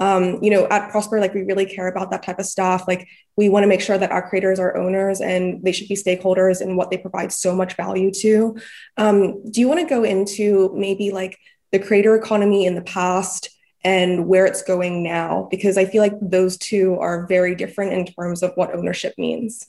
um, 0.00 0.40
you 0.44 0.50
know 0.50 0.68
at 0.70 0.90
prosper 0.92 1.18
like 1.18 1.34
we 1.34 1.42
really 1.42 1.66
care 1.66 1.88
about 1.88 2.12
that 2.12 2.22
type 2.22 2.38
of 2.38 2.46
stuff. 2.46 2.84
Like 2.86 3.08
we 3.36 3.48
want 3.48 3.64
to 3.64 3.68
make 3.68 3.80
sure 3.80 3.98
that 3.98 4.12
our 4.12 4.28
creators 4.28 4.60
are 4.60 4.76
owners 4.76 5.20
and 5.20 5.64
they 5.64 5.72
should 5.72 5.88
be 5.88 5.96
stakeholders 5.96 6.60
in 6.60 6.76
what 6.76 6.90
they 6.90 6.98
provide 6.98 7.32
so 7.32 7.56
much 7.56 7.74
value 7.74 8.12
to. 8.20 8.56
Um, 8.96 9.50
do 9.50 9.60
you 9.60 9.66
want 9.66 9.80
to 9.80 9.86
go 9.86 10.04
into 10.04 10.72
maybe 10.74 11.10
like 11.10 11.36
the 11.72 11.78
creator 11.78 12.14
economy 12.14 12.66
in 12.66 12.74
the 12.74 12.82
past 12.82 13.50
and 13.84 14.26
where 14.26 14.46
it's 14.46 14.62
going 14.62 15.02
now? 15.02 15.48
Because 15.50 15.78
I 15.78 15.84
feel 15.84 16.02
like 16.02 16.18
those 16.20 16.56
two 16.56 16.98
are 16.98 17.26
very 17.26 17.54
different 17.54 17.92
in 17.92 18.06
terms 18.06 18.42
of 18.42 18.52
what 18.54 18.74
ownership 18.74 19.14
means. 19.18 19.68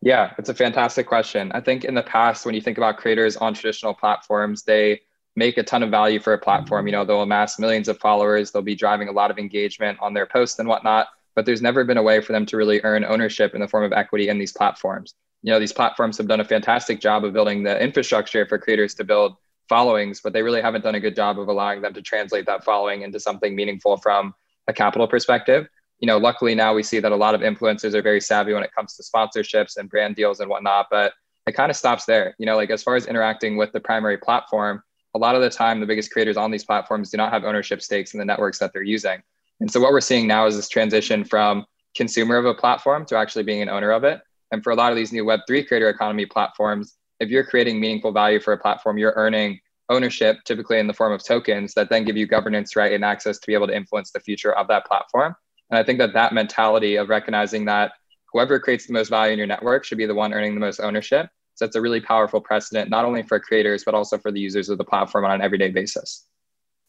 Yeah, 0.00 0.32
it's 0.36 0.48
a 0.48 0.54
fantastic 0.54 1.06
question. 1.06 1.52
I 1.52 1.60
think 1.60 1.84
in 1.84 1.94
the 1.94 2.02
past, 2.02 2.44
when 2.44 2.54
you 2.54 2.60
think 2.60 2.76
about 2.76 2.96
creators 2.96 3.36
on 3.36 3.54
traditional 3.54 3.94
platforms, 3.94 4.64
they 4.64 5.00
make 5.36 5.56
a 5.56 5.62
ton 5.62 5.82
of 5.82 5.90
value 5.90 6.20
for 6.20 6.34
a 6.34 6.38
platform. 6.38 6.86
You 6.86 6.92
know, 6.92 7.04
they'll 7.04 7.22
amass 7.22 7.58
millions 7.58 7.88
of 7.88 7.98
followers, 7.98 8.50
they'll 8.50 8.62
be 8.62 8.74
driving 8.74 9.08
a 9.08 9.12
lot 9.12 9.30
of 9.30 9.38
engagement 9.38 9.98
on 10.00 10.12
their 10.12 10.26
posts 10.26 10.58
and 10.58 10.68
whatnot, 10.68 11.08
but 11.34 11.46
there's 11.46 11.62
never 11.62 11.84
been 11.84 11.96
a 11.96 12.02
way 12.02 12.20
for 12.20 12.32
them 12.32 12.44
to 12.46 12.56
really 12.56 12.80
earn 12.82 13.04
ownership 13.04 13.54
in 13.54 13.60
the 13.60 13.68
form 13.68 13.84
of 13.84 13.92
equity 13.92 14.28
in 14.28 14.38
these 14.38 14.52
platforms. 14.52 15.14
You 15.42 15.52
know, 15.52 15.58
these 15.58 15.72
platforms 15.72 16.18
have 16.18 16.28
done 16.28 16.40
a 16.40 16.44
fantastic 16.44 17.00
job 17.00 17.24
of 17.24 17.32
building 17.32 17.62
the 17.62 17.80
infrastructure 17.82 18.46
for 18.46 18.58
creators 18.58 18.94
to 18.94 19.04
build 19.04 19.36
followings, 19.72 20.20
but 20.20 20.34
they 20.34 20.42
really 20.42 20.60
haven't 20.60 20.82
done 20.82 20.96
a 20.96 21.00
good 21.00 21.16
job 21.16 21.40
of 21.40 21.48
allowing 21.48 21.80
them 21.80 21.94
to 21.94 22.02
translate 22.02 22.44
that 22.44 22.62
following 22.62 23.00
into 23.00 23.18
something 23.18 23.56
meaningful 23.56 23.96
from 23.96 24.34
a 24.68 24.72
capital 24.72 25.08
perspective. 25.08 25.66
You 25.98 26.06
know, 26.06 26.18
luckily 26.18 26.54
now 26.54 26.74
we 26.74 26.82
see 26.82 27.00
that 27.00 27.10
a 27.10 27.16
lot 27.16 27.34
of 27.34 27.40
influencers 27.40 27.94
are 27.94 28.02
very 28.02 28.20
savvy 28.20 28.52
when 28.52 28.62
it 28.62 28.74
comes 28.74 28.94
to 28.96 29.02
sponsorships 29.02 29.78
and 29.78 29.88
brand 29.88 30.14
deals 30.14 30.40
and 30.40 30.50
whatnot, 30.50 30.88
but 30.90 31.14
it 31.46 31.52
kind 31.52 31.70
of 31.70 31.76
stops 31.78 32.04
there. 32.04 32.34
You 32.38 32.44
know, 32.44 32.54
like 32.54 32.68
as 32.68 32.82
far 32.82 32.96
as 32.96 33.06
interacting 33.06 33.56
with 33.56 33.72
the 33.72 33.80
primary 33.80 34.18
platform, 34.18 34.82
a 35.14 35.18
lot 35.18 35.36
of 35.36 35.40
the 35.40 35.48
time 35.48 35.80
the 35.80 35.86
biggest 35.86 36.10
creators 36.10 36.36
on 36.36 36.50
these 36.50 36.66
platforms 36.66 37.08
do 37.08 37.16
not 37.16 37.32
have 37.32 37.44
ownership 37.44 37.80
stakes 37.80 38.12
in 38.12 38.18
the 38.18 38.26
networks 38.26 38.58
that 38.58 38.74
they're 38.74 38.82
using. 38.82 39.22
And 39.60 39.72
so 39.72 39.80
what 39.80 39.92
we're 39.92 40.02
seeing 40.02 40.26
now 40.26 40.46
is 40.46 40.54
this 40.54 40.68
transition 40.68 41.24
from 41.24 41.64
consumer 41.96 42.36
of 42.36 42.44
a 42.44 42.52
platform 42.52 43.06
to 43.06 43.16
actually 43.16 43.44
being 43.44 43.62
an 43.62 43.70
owner 43.70 43.90
of 43.90 44.04
it. 44.04 44.20
And 44.50 44.62
for 44.62 44.70
a 44.70 44.76
lot 44.76 44.92
of 44.92 44.96
these 44.96 45.14
new 45.14 45.24
Web3 45.24 45.66
creator 45.66 45.88
economy 45.88 46.26
platforms, 46.26 46.98
if 47.22 47.30
you're 47.30 47.44
creating 47.44 47.80
meaningful 47.80 48.12
value 48.12 48.40
for 48.40 48.52
a 48.52 48.58
platform, 48.58 48.98
you're 48.98 49.14
earning 49.14 49.60
ownership, 49.88 50.38
typically 50.44 50.78
in 50.78 50.88
the 50.88 50.92
form 50.92 51.12
of 51.12 51.22
tokens, 51.24 51.72
that 51.74 51.88
then 51.88 52.04
give 52.04 52.16
you 52.16 52.26
governance 52.26 52.74
right 52.74 52.92
and 52.92 53.04
access 53.04 53.38
to 53.38 53.46
be 53.46 53.54
able 53.54 53.68
to 53.68 53.76
influence 53.76 54.10
the 54.10 54.20
future 54.20 54.52
of 54.52 54.66
that 54.68 54.84
platform. 54.86 55.34
And 55.70 55.78
I 55.78 55.84
think 55.84 55.98
that 56.00 56.12
that 56.14 56.34
mentality 56.34 56.96
of 56.96 57.08
recognizing 57.08 57.64
that 57.66 57.92
whoever 58.32 58.58
creates 58.58 58.86
the 58.86 58.92
most 58.92 59.08
value 59.08 59.32
in 59.32 59.38
your 59.38 59.46
network 59.46 59.84
should 59.84 59.98
be 59.98 60.06
the 60.06 60.14
one 60.14 60.34
earning 60.34 60.54
the 60.54 60.60
most 60.60 60.80
ownership 60.80 61.28
sets 61.54 61.76
a 61.76 61.80
really 61.80 62.00
powerful 62.00 62.40
precedent, 62.40 62.90
not 62.90 63.04
only 63.04 63.22
for 63.22 63.38
creators, 63.38 63.84
but 63.84 63.94
also 63.94 64.18
for 64.18 64.32
the 64.32 64.40
users 64.40 64.68
of 64.68 64.78
the 64.78 64.84
platform 64.84 65.24
on 65.24 65.32
an 65.32 65.42
everyday 65.42 65.70
basis. 65.70 66.26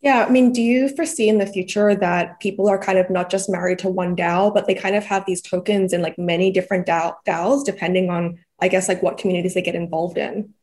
Yeah, 0.03 0.25
I 0.25 0.29
mean, 0.29 0.51
do 0.51 0.61
you 0.61 0.89
foresee 0.89 1.29
in 1.29 1.37
the 1.37 1.45
future 1.45 1.95
that 1.95 2.41
people 2.41 2.67
are 2.67 2.77
kind 2.77 2.97
of 2.97 3.09
not 3.09 3.29
just 3.29 3.49
married 3.49 3.79
to 3.79 3.89
one 3.89 4.17
DAO, 4.17 4.53
but 4.53 4.67
they 4.67 4.75
kind 4.75 4.97
of 4.97 5.05
have 5.05 5.25
these 5.25 5.41
tokens 5.41 5.93
in 5.93 6.01
like 6.01 6.19
many 6.19 6.51
different 6.51 6.85
DAO, 6.85 7.15
DAOs, 7.25 7.63
depending 7.63 8.09
on, 8.09 8.37
I 8.59 8.67
guess, 8.67 8.89
like 8.89 9.01
what 9.01 9.17
communities 9.17 9.53
they 9.53 9.61
get 9.61 9.75
involved 9.75 10.17
in? 10.17 10.53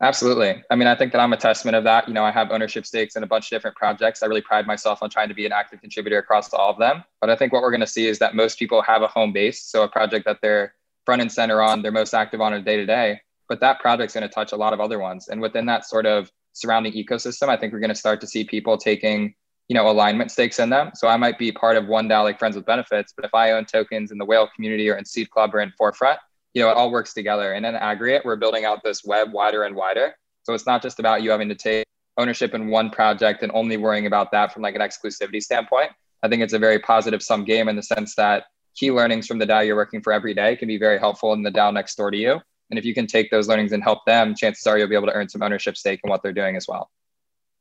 Absolutely. 0.00 0.62
I 0.70 0.76
mean, 0.76 0.86
I 0.86 0.94
think 0.94 1.10
that 1.10 1.20
I'm 1.20 1.32
a 1.32 1.36
testament 1.36 1.74
of 1.74 1.82
that. 1.82 2.06
You 2.06 2.14
know, 2.14 2.24
I 2.24 2.30
have 2.30 2.52
ownership 2.52 2.86
stakes 2.86 3.16
in 3.16 3.24
a 3.24 3.26
bunch 3.26 3.46
of 3.46 3.50
different 3.50 3.76
projects. 3.76 4.22
I 4.22 4.26
really 4.26 4.40
pride 4.40 4.68
myself 4.68 5.02
on 5.02 5.10
trying 5.10 5.28
to 5.30 5.34
be 5.34 5.46
an 5.46 5.52
active 5.52 5.80
contributor 5.80 6.18
across 6.18 6.54
all 6.54 6.70
of 6.70 6.78
them. 6.78 7.02
But 7.20 7.28
I 7.28 7.34
think 7.34 7.52
what 7.52 7.62
we're 7.62 7.72
going 7.72 7.80
to 7.80 7.88
see 7.88 8.06
is 8.06 8.20
that 8.20 8.36
most 8.36 8.56
people 8.56 8.82
have 8.82 9.02
a 9.02 9.08
home 9.08 9.32
base. 9.32 9.64
So 9.64 9.82
a 9.82 9.88
project 9.88 10.26
that 10.26 10.38
they're 10.42 10.74
front 11.04 11.22
and 11.22 11.30
center 11.30 11.60
on, 11.60 11.82
they're 11.82 11.90
most 11.90 12.14
active 12.14 12.40
on 12.40 12.54
a 12.54 12.62
day 12.62 12.76
to 12.76 12.86
day. 12.86 13.20
But 13.48 13.58
that 13.60 13.80
project's 13.80 14.14
going 14.14 14.28
to 14.28 14.32
touch 14.32 14.52
a 14.52 14.56
lot 14.56 14.72
of 14.72 14.78
other 14.78 15.00
ones. 15.00 15.26
And 15.26 15.40
within 15.40 15.66
that 15.66 15.84
sort 15.84 16.06
of 16.06 16.30
surrounding 16.52 16.92
ecosystem, 16.92 17.48
I 17.48 17.56
think 17.56 17.72
we're 17.72 17.80
going 17.80 17.90
to 17.90 17.94
start 17.94 18.20
to 18.22 18.26
see 18.26 18.44
people 18.44 18.76
taking, 18.76 19.34
you 19.68 19.74
know, 19.74 19.88
alignment 19.90 20.30
stakes 20.30 20.58
in 20.58 20.70
them. 20.70 20.90
So 20.94 21.08
I 21.08 21.16
might 21.16 21.38
be 21.38 21.52
part 21.52 21.76
of 21.76 21.86
one 21.86 22.08
DAO 22.08 22.24
like 22.24 22.38
Friends 22.38 22.56
with 22.56 22.66
Benefits, 22.66 23.12
but 23.16 23.24
if 23.24 23.34
I 23.34 23.52
own 23.52 23.64
tokens 23.64 24.10
in 24.10 24.18
the 24.18 24.24
whale 24.24 24.48
community 24.54 24.88
or 24.88 24.96
in 24.96 25.04
Seed 25.04 25.30
Club 25.30 25.54
or 25.54 25.60
in 25.60 25.72
Forefront, 25.78 26.18
you 26.54 26.62
know, 26.62 26.70
it 26.70 26.76
all 26.76 26.90
works 26.90 27.14
together. 27.14 27.52
And 27.52 27.64
in 27.64 27.74
aggregate, 27.74 28.24
we're 28.24 28.36
building 28.36 28.64
out 28.64 28.82
this 28.82 29.04
web 29.04 29.32
wider 29.32 29.64
and 29.64 29.76
wider. 29.76 30.14
So 30.42 30.54
it's 30.54 30.66
not 30.66 30.82
just 30.82 30.98
about 30.98 31.22
you 31.22 31.30
having 31.30 31.48
to 31.48 31.54
take 31.54 31.84
ownership 32.16 32.54
in 32.54 32.68
one 32.68 32.90
project 32.90 33.42
and 33.42 33.52
only 33.54 33.76
worrying 33.76 34.06
about 34.06 34.32
that 34.32 34.52
from 34.52 34.62
like 34.62 34.74
an 34.74 34.80
exclusivity 34.80 35.42
standpoint. 35.42 35.90
I 36.22 36.28
think 36.28 36.42
it's 36.42 36.52
a 36.52 36.58
very 36.58 36.78
positive 36.78 37.22
sum 37.22 37.44
game 37.44 37.68
in 37.68 37.76
the 37.76 37.82
sense 37.82 38.14
that 38.16 38.44
key 38.74 38.90
learnings 38.90 39.26
from 39.26 39.38
the 39.38 39.46
DAO 39.46 39.66
you're 39.66 39.76
working 39.76 40.02
for 40.02 40.12
every 40.12 40.34
day 40.34 40.56
can 40.56 40.68
be 40.68 40.78
very 40.78 40.98
helpful 40.98 41.32
in 41.32 41.42
the 41.42 41.50
DAO 41.50 41.72
next 41.72 41.94
door 41.96 42.10
to 42.10 42.16
you. 42.16 42.40
And 42.70 42.78
if 42.78 42.84
you 42.84 42.94
can 42.94 43.06
take 43.06 43.30
those 43.30 43.48
learnings 43.48 43.72
and 43.72 43.82
help 43.82 44.04
them, 44.06 44.34
chances 44.34 44.66
are 44.66 44.78
you'll 44.78 44.88
be 44.88 44.94
able 44.94 45.08
to 45.08 45.12
earn 45.12 45.28
some 45.28 45.42
ownership 45.42 45.76
stake 45.76 46.00
in 46.04 46.10
what 46.10 46.22
they're 46.22 46.32
doing 46.32 46.56
as 46.56 46.66
well. 46.68 46.90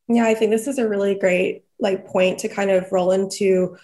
Yeah, 0.08 0.26
I 0.26 0.34
think 0.34 0.52
this 0.52 0.68
is 0.68 0.78
a 0.80 0.88
really 0.88 1.16
great 1.16 1.66
like 1.80 2.08
point 2.08 2.40
to 2.40 2.50
kind 2.50 2.72
of 2.72 2.92
roll 2.92 3.12
into 3.12 3.78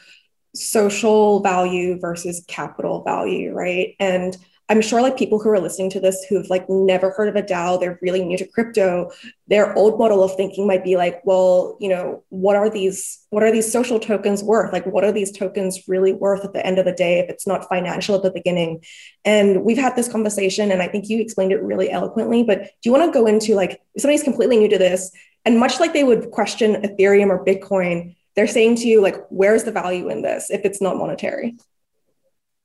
social 0.54 1.42
value 1.42 2.00
versus 2.00 2.44
capital 2.48 3.04
value, 3.04 3.54
right? 3.54 3.96
And 4.00 4.36
I'm 4.68 4.82
sure 4.82 5.02
like 5.02 5.16
people 5.16 5.38
who 5.38 5.50
are 5.50 5.60
listening 5.60 5.92
to 5.92 6.00
this 6.00 6.26
who've 6.28 6.50
like 6.50 6.68
never 6.70 7.12
heard 7.12 7.30
of 7.30 7.36
a 7.36 7.44
DAO, 7.44 7.80
they're 7.80 8.00
really 8.02 8.26
new 8.26 8.38
to 8.38 8.48
crypto, 8.48 9.12
their 9.48 9.76
old 9.76 10.00
model 10.00 10.24
of 10.24 10.36
thinking 10.36 10.66
might 10.66 10.84
be 10.84 10.98
like, 10.98 11.22
well, 11.24 11.78
you 11.80 11.88
know, 11.88 12.24
what 12.30 12.56
are 12.56 12.70
these 12.70 13.26
what 13.30 13.44
are 13.44 13.52
these 13.52 13.72
social 13.72 14.00
tokens 14.00 14.44
worth? 14.44 14.74
Like 14.74 14.86
what 14.88 15.04
are 15.04 15.12
these 15.12 15.32
tokens 15.32 15.88
really 15.88 16.14
worth 16.14 16.44
at 16.44 16.54
the 16.54 16.66
end 16.66 16.80
of 16.80 16.86
the 16.86 16.94
day 16.94 17.20
if 17.20 17.30
it's 17.30 17.46
not 17.46 17.70
financial 17.70 18.16
at 18.16 18.24
the 18.24 18.32
beginning? 18.32 18.84
And 19.24 19.64
we've 19.64 19.78
had 19.78 19.96
this 19.96 20.12
conversation 20.12 20.72
and 20.72 20.82
I 20.82 20.88
think 20.88 21.10
you 21.10 21.22
explained 21.22 21.52
it 21.52 21.62
really 21.62 21.92
eloquently, 21.92 22.44
but 22.44 22.64
do 22.64 22.70
you 22.86 22.92
want 22.92 23.06
to 23.06 23.20
go 23.20 23.28
into 23.28 23.54
like 23.54 23.82
if 23.94 24.02
somebody's 24.02 24.24
completely 24.24 24.58
new 24.58 24.70
to 24.70 24.80
this 24.80 25.12
and 25.46 25.60
much 25.60 25.80
like 25.80 25.94
they 25.94 26.04
would 26.04 26.32
question 26.32 26.82
Ethereum 26.82 27.30
or 27.30 27.46
Bitcoin, 27.46 28.16
they're 28.36 28.48
saying 28.48 28.78
to 28.78 28.88
you 28.88 29.00
like 29.00 29.24
where's 29.30 29.64
the 29.64 29.72
value 29.72 30.10
in 30.10 30.24
this 30.24 30.50
if 30.50 30.62
it's 30.66 30.82
not 30.82 30.98
monetary? 30.98 31.56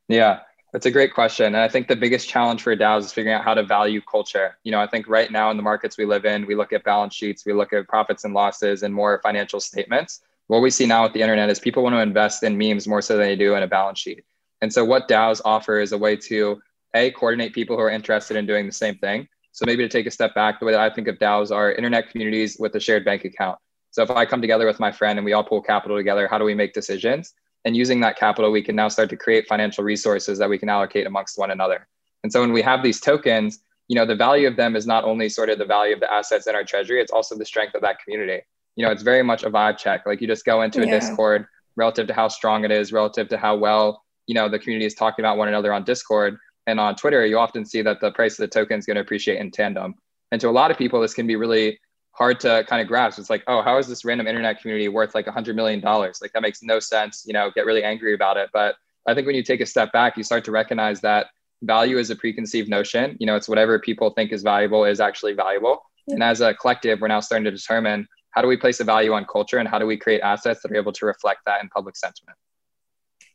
Yeah. 0.09 0.41
That's 0.73 0.87
a 0.87 0.91
great 0.91 1.13
question. 1.13 1.47
And 1.47 1.57
I 1.57 1.69
think 1.69 1.89
the 1.89 1.97
biggest 1.97 2.29
challenge 2.29 2.63
for 2.63 2.77
DAOs 2.77 3.01
is 3.01 3.13
figuring 3.13 3.37
out 3.37 3.43
how 3.43 3.55
to 3.55 3.65
value 3.65 4.01
culture. 4.01 4.57
You 4.63 4.71
know, 4.71 4.81
I 4.81 4.87
think 4.87 5.09
right 5.09 5.31
now 5.31 5.51
in 5.51 5.57
the 5.57 5.65
markets 5.65 5.99
we 5.99 6.05
live 6.05 6.25
in, 6.25 6.47
we 6.47 6.55
look 6.55 6.73
at 6.73 6.85
balance 6.85 7.15
sheets, 7.15 7.45
we 7.45 7.53
look 7.53 7.73
at 7.73 7.89
profits 7.89 8.25
and 8.25 8.35
losses 8.35 8.85
and 8.85 8.95
more 8.95 9.21
financial 9.23 9.59
statements. 9.59 10.21
What 10.47 10.61
we 10.61 10.71
see 10.71 10.87
now 10.87 11.03
with 11.03 11.13
the 11.13 11.23
internet 11.23 11.51
is 11.51 11.59
people 11.59 11.83
want 11.83 11.95
to 11.95 12.01
invest 12.01 12.45
in 12.45 12.57
memes 12.57 12.87
more 12.87 13.03
so 13.03 13.17
than 13.17 13.27
they 13.27 13.37
do 13.37 13.57
in 13.57 13.65
a 13.65 13.67
balance 13.67 13.99
sheet. 13.99 14.25
And 14.61 14.73
so 14.73 14.85
what 14.85 15.09
DAOs 15.09 15.41
offer 15.45 15.81
is 15.81 15.93
a 15.93 15.99
way 15.99 16.15
to 16.17 16.61
a 16.95 17.11
coordinate 17.13 17.53
people 17.53 17.77
who 17.77 17.83
are 17.83 17.91
interested 17.91 18.37
in 18.37 18.47
doing 18.47 18.67
the 18.67 18.73
same 18.73 18.97
thing. 18.97 19.29
So 19.53 19.65
maybe 19.67 19.83
to 19.83 19.89
take 19.89 20.07
a 20.07 20.11
step 20.11 20.35
back, 20.35 20.61
the 20.61 20.67
way 20.67 20.73
that 20.73 20.81
I 20.81 20.95
think 20.95 21.09
of 21.09 21.19
DAOs 21.19 21.55
are 21.55 21.73
internet 21.73 22.11
communities 22.11 22.57
with 22.61 22.75
a 22.77 22.81
shared 22.81 23.05
bank 23.05 23.25
account. 23.25 23.59
So 23.91 24.03
if 24.05 24.11
I 24.11 24.25
come 24.25 24.41
together 24.41 24.67
with 24.67 24.79
my 24.79 24.93
friend 24.93 25.19
and 25.19 25.25
we 25.27 25.33
all 25.33 25.43
pool 25.43 25.63
capital 25.63 25.97
together, 25.97 26.29
how 26.29 26.39
do 26.39 26.45
we 26.45 26.55
make 26.55 26.73
decisions? 26.73 27.35
And 27.65 27.77
using 27.77 28.01
that 28.01 28.17
capital, 28.17 28.51
we 28.51 28.63
can 28.63 28.75
now 28.75 28.89
start 28.89 29.11
to 29.11 29.17
create 29.17 29.47
financial 29.47 29.85
resources 29.85 30.39
that 30.39 30.49
we 30.49 30.59
can 30.59 30.69
allocate 30.69 31.07
amongst 31.07 31.39
one 31.39 31.51
another. 31.51 31.87
And 32.23 32.33
so 32.33 32.41
when 32.41 32.53
we 32.53 32.63
have 32.63 32.83
these 32.83 33.01
tokens, 33.01 33.61
you 33.89 33.97
know, 33.97 34.07
the 34.07 34.15
value 34.15 34.47
of 34.47 34.57
them 34.57 34.77
is 34.77 34.87
not 34.87 35.05
only 35.05 35.29
sort 35.29 35.51
of 35.51 35.59
the 35.59 35.65
value 35.65 35.95
of 35.95 36.01
the 36.01 36.13
assets 36.13 36.47
in 36.47 36.55
our 36.55 36.65
treasury, 36.65 37.01
it's 37.01 37.11
also 37.11 37.37
the 37.37 37.45
strength 37.45 37.75
of 37.75 37.83
that 37.83 37.99
community. 38.03 38.43
You 38.77 38.85
know, 38.85 38.93
it's 38.93 39.03
very 39.03 39.23
much 39.23 39.43
a 39.43 39.51
vibe 39.51 39.79
check. 39.79 40.07
Like 40.07 40.21
you 40.21 40.27
just 40.27 40.45
go 40.45 40.63
into 40.63 40.83
a 40.83 40.87
yeah. 40.87 41.01
Discord 41.01 41.47
relative 41.77 42.07
to 42.07 42.15
how 42.15 42.29
strong 42.29 42.65
it 42.65 42.71
is, 42.71 42.93
relative 42.93 43.29
to 43.29 43.37
how 43.37 43.57
well, 43.57 44.05
you 44.27 44.35
know, 44.35 44.49
the 44.49 44.59
community 44.59 44.87
is 44.87 44.95
talking 44.95 45.25
about 45.25 45.37
one 45.37 45.49
another 45.49 45.73
on 45.73 45.85
Discord. 45.85 46.39
And 46.67 46.79
on 46.79 46.95
Twitter, 46.95 47.27
you 47.27 47.39
often 47.39 47.65
see 47.65 47.83
that 47.83 48.01
the 48.01 48.13
price 48.13 48.39
of 48.39 48.45
the 48.45 48.49
token 48.49 48.79
is 48.79 48.87
going 48.87 48.95
to 48.95 49.01
appreciate 49.01 49.41
in 49.41 49.51
tandem. 49.51 49.95
And 50.31 50.41
to 50.41 50.49
a 50.49 50.51
lot 50.51 50.71
of 50.71 50.79
people, 50.79 51.01
this 51.01 51.15
can 51.15 51.27
be 51.27 51.37
really 51.37 51.81
hard 52.13 52.41
to 52.41 52.65
kind 52.69 52.83
of 52.83 52.89
grasp. 52.89 53.19
It's 53.19 53.31
like, 53.31 53.45
oh, 53.47 53.63
how 53.63 53.79
is 53.79 53.87
this 53.87 54.05
random 54.05 54.27
internet 54.27 54.61
community 54.61 54.89
worth 54.89 55.15
like 55.15 55.27
a 55.27 55.33
hundred 55.33 55.57
million 55.57 55.81
dollars? 55.81 56.19
Like 56.21 56.33
that 56.33 56.43
makes 56.43 56.63
no 56.63 56.81
sense, 56.81 57.25
you 57.27 57.33
know, 57.33 57.51
get 57.55 57.67
really 57.67 57.85
angry 57.85 58.15
about 58.15 58.37
it. 58.37 58.51
But 58.53 58.77
I 59.07 59.15
think 59.15 59.27
when 59.27 59.37
you 59.37 59.43
take 59.43 59.61
a 59.61 59.67
step 59.67 59.93
back, 59.93 60.17
you 60.17 60.23
start 60.23 60.45
to 60.45 60.51
recognize 60.51 61.01
that 61.01 61.29
value 61.63 61.99
is 61.99 62.11
a 62.11 62.17
preconceived 62.17 62.69
notion. 62.69 63.17
You 63.21 63.27
know, 63.27 63.37
it's 63.37 63.49
whatever 63.49 63.79
people 63.79 64.11
think 64.11 64.33
is 64.33 64.43
valuable 64.43 64.85
is 64.85 65.01
actually 65.01 65.35
valuable. 65.35 65.83
And 66.09 66.23
as 66.23 66.41
a 66.41 66.55
collective, 66.55 67.01
we're 67.01 67.09
now 67.09 67.21
starting 67.21 67.45
to 67.45 67.51
determine 67.51 68.07
how 68.33 68.43
do 68.43 68.49
we 68.49 68.57
place 68.57 68.81
a 68.81 68.85
value 68.85 69.13
on 69.13 69.25
culture 69.25 69.59
and 69.59 69.69
how 69.69 69.79
do 69.79 69.87
we 69.87 69.97
create 69.97 70.21
assets 70.21 70.63
that 70.63 70.73
are 70.73 70.77
able 70.77 70.93
to 70.93 71.07
reflect 71.07 71.41
that 71.47 71.63
in 71.63 71.69
public 71.69 71.97
sentiment. 71.97 72.37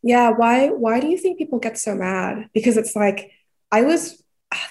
Yeah, 0.03 0.31
why 0.31 0.69
why 0.69 0.99
do 0.99 1.07
you 1.07 1.17
think 1.17 1.37
people 1.37 1.59
get 1.59 1.77
so 1.77 1.95
mad? 1.95 2.49
Because 2.53 2.77
it's 2.77 2.95
like 2.95 3.31
I 3.71 3.81
was 3.81 4.21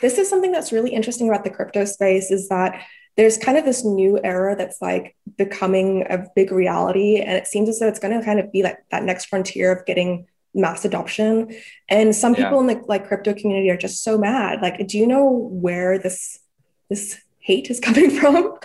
this 0.01 0.19
is 0.19 0.31
something 0.31 0.53
that's 0.53 0.73
really 0.73 0.91
interesting 0.91 1.29
about 1.29 1.45
the 1.45 1.51
crypto 1.51 1.85
space 1.85 2.31
is 2.31 2.49
that 2.49 2.81
there's 3.17 3.39
kind 3.39 3.57
of 3.57 3.65
this 3.65 3.85
new 3.85 4.19
era 4.23 4.57
that's 4.57 4.83
like 4.83 5.17
becoming 5.37 6.05
a 6.11 6.27
big 6.35 6.51
reality. 6.51 7.21
And 7.21 7.33
it 7.33 7.47
seems 7.47 7.69
as 7.69 7.79
though 7.79 7.89
it's 7.89 8.01
going 8.01 8.19
to 8.19 8.25
kind 8.25 8.41
of 8.41 8.51
be 8.51 8.63
like 8.63 8.79
that 8.91 9.05
next 9.05 9.27
frontier 9.27 9.73
of 9.73 9.87
getting 9.87 10.27
mass 10.55 10.85
adoption. 10.85 11.55
And 11.89 12.15
some 12.15 12.35
people 12.35 12.55
yeah. 12.55 12.61
in 12.61 12.67
the 12.67 12.85
like 12.87 13.07
crypto 13.07 13.35
community 13.35 13.71
are 13.71 13.77
just 13.77 14.03
so 14.03 14.19
mad. 14.19 14.63
Like, 14.63 14.87
do 14.87 14.99
you 14.99 15.07
know 15.07 15.29
where 15.29 15.99
this 15.99 16.39
this 16.89 17.21
hate 17.39 17.71
is 17.71 17.81
coming 17.89 18.11
from? 18.11 18.59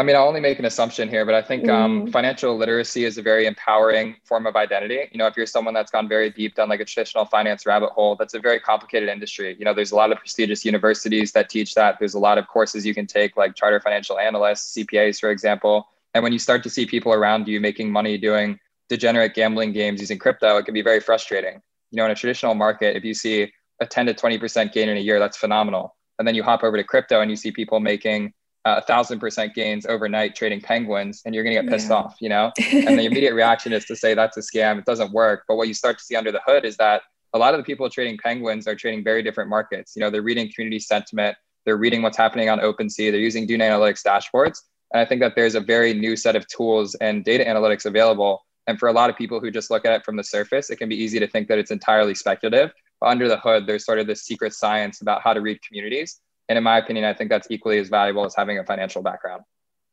I 0.00 0.02
mean, 0.02 0.16
I'll 0.16 0.26
only 0.26 0.40
make 0.40 0.58
an 0.58 0.64
assumption 0.64 1.10
here, 1.10 1.26
but 1.26 1.34
I 1.34 1.42
think 1.42 1.68
um, 1.68 2.06
mm. 2.06 2.10
financial 2.10 2.56
literacy 2.56 3.04
is 3.04 3.18
a 3.18 3.22
very 3.22 3.44
empowering 3.44 4.16
form 4.24 4.46
of 4.46 4.56
identity. 4.56 5.00
You 5.12 5.18
know, 5.18 5.26
if 5.26 5.36
you're 5.36 5.44
someone 5.44 5.74
that's 5.74 5.90
gone 5.90 6.08
very 6.08 6.30
deep 6.30 6.54
down 6.54 6.70
like 6.70 6.80
a 6.80 6.86
traditional 6.86 7.26
finance 7.26 7.66
rabbit 7.66 7.90
hole, 7.90 8.16
that's 8.16 8.32
a 8.32 8.40
very 8.40 8.60
complicated 8.60 9.10
industry. 9.10 9.54
You 9.58 9.66
know, 9.66 9.74
there's 9.74 9.92
a 9.92 9.96
lot 9.96 10.10
of 10.10 10.16
prestigious 10.16 10.64
universities 10.64 11.32
that 11.32 11.50
teach 11.50 11.74
that. 11.74 11.98
There's 11.98 12.14
a 12.14 12.18
lot 12.18 12.38
of 12.38 12.48
courses 12.48 12.86
you 12.86 12.94
can 12.94 13.06
take, 13.06 13.36
like 13.36 13.54
charter 13.54 13.78
financial 13.78 14.18
analysts, 14.18 14.74
CPAs, 14.74 15.20
for 15.20 15.30
example. 15.30 15.86
And 16.14 16.24
when 16.24 16.32
you 16.32 16.38
start 16.38 16.62
to 16.62 16.70
see 16.70 16.86
people 16.86 17.12
around 17.12 17.46
you 17.46 17.60
making 17.60 17.92
money 17.92 18.16
doing 18.16 18.58
degenerate 18.88 19.34
gambling 19.34 19.74
games 19.74 20.00
using 20.00 20.18
crypto, 20.18 20.56
it 20.56 20.64
can 20.64 20.72
be 20.72 20.80
very 20.80 21.00
frustrating. 21.00 21.60
You 21.90 21.98
know, 21.98 22.06
in 22.06 22.10
a 22.10 22.14
traditional 22.14 22.54
market, 22.54 22.96
if 22.96 23.04
you 23.04 23.12
see 23.12 23.52
a 23.80 23.86
10 23.86 24.06
to 24.06 24.14
20% 24.14 24.72
gain 24.72 24.88
in 24.88 24.96
a 24.96 25.00
year, 25.00 25.18
that's 25.18 25.36
phenomenal. 25.36 25.94
And 26.18 26.26
then 26.26 26.34
you 26.34 26.42
hop 26.42 26.64
over 26.64 26.78
to 26.78 26.84
crypto 26.84 27.20
and 27.20 27.30
you 27.30 27.36
see 27.36 27.52
people 27.52 27.80
making 27.80 28.32
Uh, 28.66 28.76
a 28.76 28.82
thousand 28.82 29.18
percent 29.18 29.54
gains 29.54 29.86
overnight 29.86 30.34
trading 30.36 30.60
penguins 30.60 31.22
and 31.24 31.34
you're 31.34 31.42
going 31.42 31.56
to 31.56 31.62
get 31.62 31.70
pissed 31.72 31.88
yeah. 31.88 31.96
off 31.96 32.14
you 32.20 32.28
know 32.28 32.52
and 32.72 32.98
the 32.98 33.06
immediate 33.06 33.32
reaction 33.32 33.72
is 33.72 33.86
to 33.86 33.96
say 33.96 34.12
that's 34.12 34.36
a 34.36 34.40
scam 34.40 34.78
it 34.78 34.84
doesn't 34.84 35.10
work 35.12 35.44
but 35.48 35.56
what 35.56 35.66
you 35.66 35.72
start 35.72 35.96
to 35.96 36.04
see 36.04 36.14
under 36.14 36.30
the 36.30 36.42
hood 36.44 36.66
is 36.66 36.76
that 36.76 37.00
a 37.32 37.38
lot 37.38 37.54
of 37.54 37.58
the 37.58 37.64
people 37.64 37.88
trading 37.88 38.18
penguins 38.22 38.68
are 38.68 38.74
trading 38.74 39.02
very 39.02 39.22
different 39.22 39.48
markets 39.48 39.96
you 39.96 40.00
know 40.00 40.10
they're 40.10 40.20
reading 40.20 40.46
community 40.54 40.78
sentiment 40.78 41.34
they're 41.64 41.76
reading 41.76 42.02
what's 42.02 42.16
happening 42.16 42.48
on 42.48 42.58
OpenSea. 42.58 43.10
They're 43.10 43.20
using 43.20 43.46
Dune 43.46 43.60
Analytics 43.60 44.02
dashboards. 44.02 44.60
And 44.92 45.00
I 45.00 45.04
think 45.04 45.20
that 45.20 45.34
there's 45.36 45.54
a 45.54 45.60
very 45.60 45.94
new 45.94 46.16
set 46.16 46.36
of 46.36 46.46
tools 46.48 46.94
and 46.96 47.24
data 47.24 47.44
analytics 47.44 47.84
available. 47.84 48.44
And 48.66 48.78
for 48.78 48.88
a 48.88 48.92
lot 48.92 49.10
of 49.10 49.16
people 49.16 49.40
who 49.40 49.50
just 49.50 49.70
look 49.70 49.84
at 49.84 49.92
it 49.92 50.04
from 50.04 50.16
the 50.16 50.24
surface, 50.24 50.70
it 50.70 50.76
can 50.76 50.88
be 50.88 50.96
easy 50.96 51.18
to 51.18 51.28
think 51.28 51.48
that 51.48 51.58
it's 51.58 51.70
entirely 51.70 52.14
speculative. 52.14 52.72
But 53.00 53.08
under 53.08 53.28
the 53.28 53.38
hood, 53.38 53.66
there's 53.66 53.84
sort 53.84 53.98
of 53.98 54.06
this 54.06 54.22
secret 54.22 54.52
science 54.52 55.00
about 55.00 55.22
how 55.22 55.32
to 55.32 55.40
read 55.40 55.60
communities 55.62 56.20
and 56.50 56.56
in 56.58 56.64
my 56.64 56.78
opinion, 56.78 57.04
I 57.04 57.14
think 57.14 57.30
that's 57.30 57.46
equally 57.48 57.78
as 57.78 57.88
valuable 57.88 58.24
as 58.24 58.34
having 58.34 58.58
a 58.58 58.64
financial 58.64 59.02
background. 59.02 59.44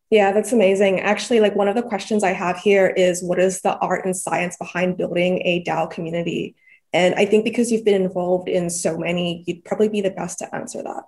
Yeah, 0.10 0.32
that's 0.32 0.54
amazing. 0.54 1.02
Actually, 1.02 1.40
like 1.40 1.56
one 1.56 1.68
of 1.68 1.76
the 1.76 1.84
questions 1.84 2.24
I 2.24 2.32
have 2.32 2.58
here 2.58 2.88
is 2.88 3.22
what 3.22 3.38
is 3.38 3.62
the 3.62 3.78
art 3.78 4.06
and 4.06 4.18
science 4.18 4.58
behind 4.58 4.98
building 4.98 5.40
a 5.46 5.64
DAO 5.64 5.92
community? 5.92 6.56
And 6.94 7.14
I 7.14 7.28
think 7.28 7.44
because 7.44 7.72
you've 7.72 7.86
been 7.86 8.02
involved 8.02 8.50
in 8.50 8.72
so 8.72 8.98
many, 8.98 9.44
you'd 9.46 9.66
probably 9.66 9.88
be 9.88 10.02
the 10.02 10.10
best 10.10 10.40
to 10.40 10.56
answer 10.56 10.82
that. 10.82 11.04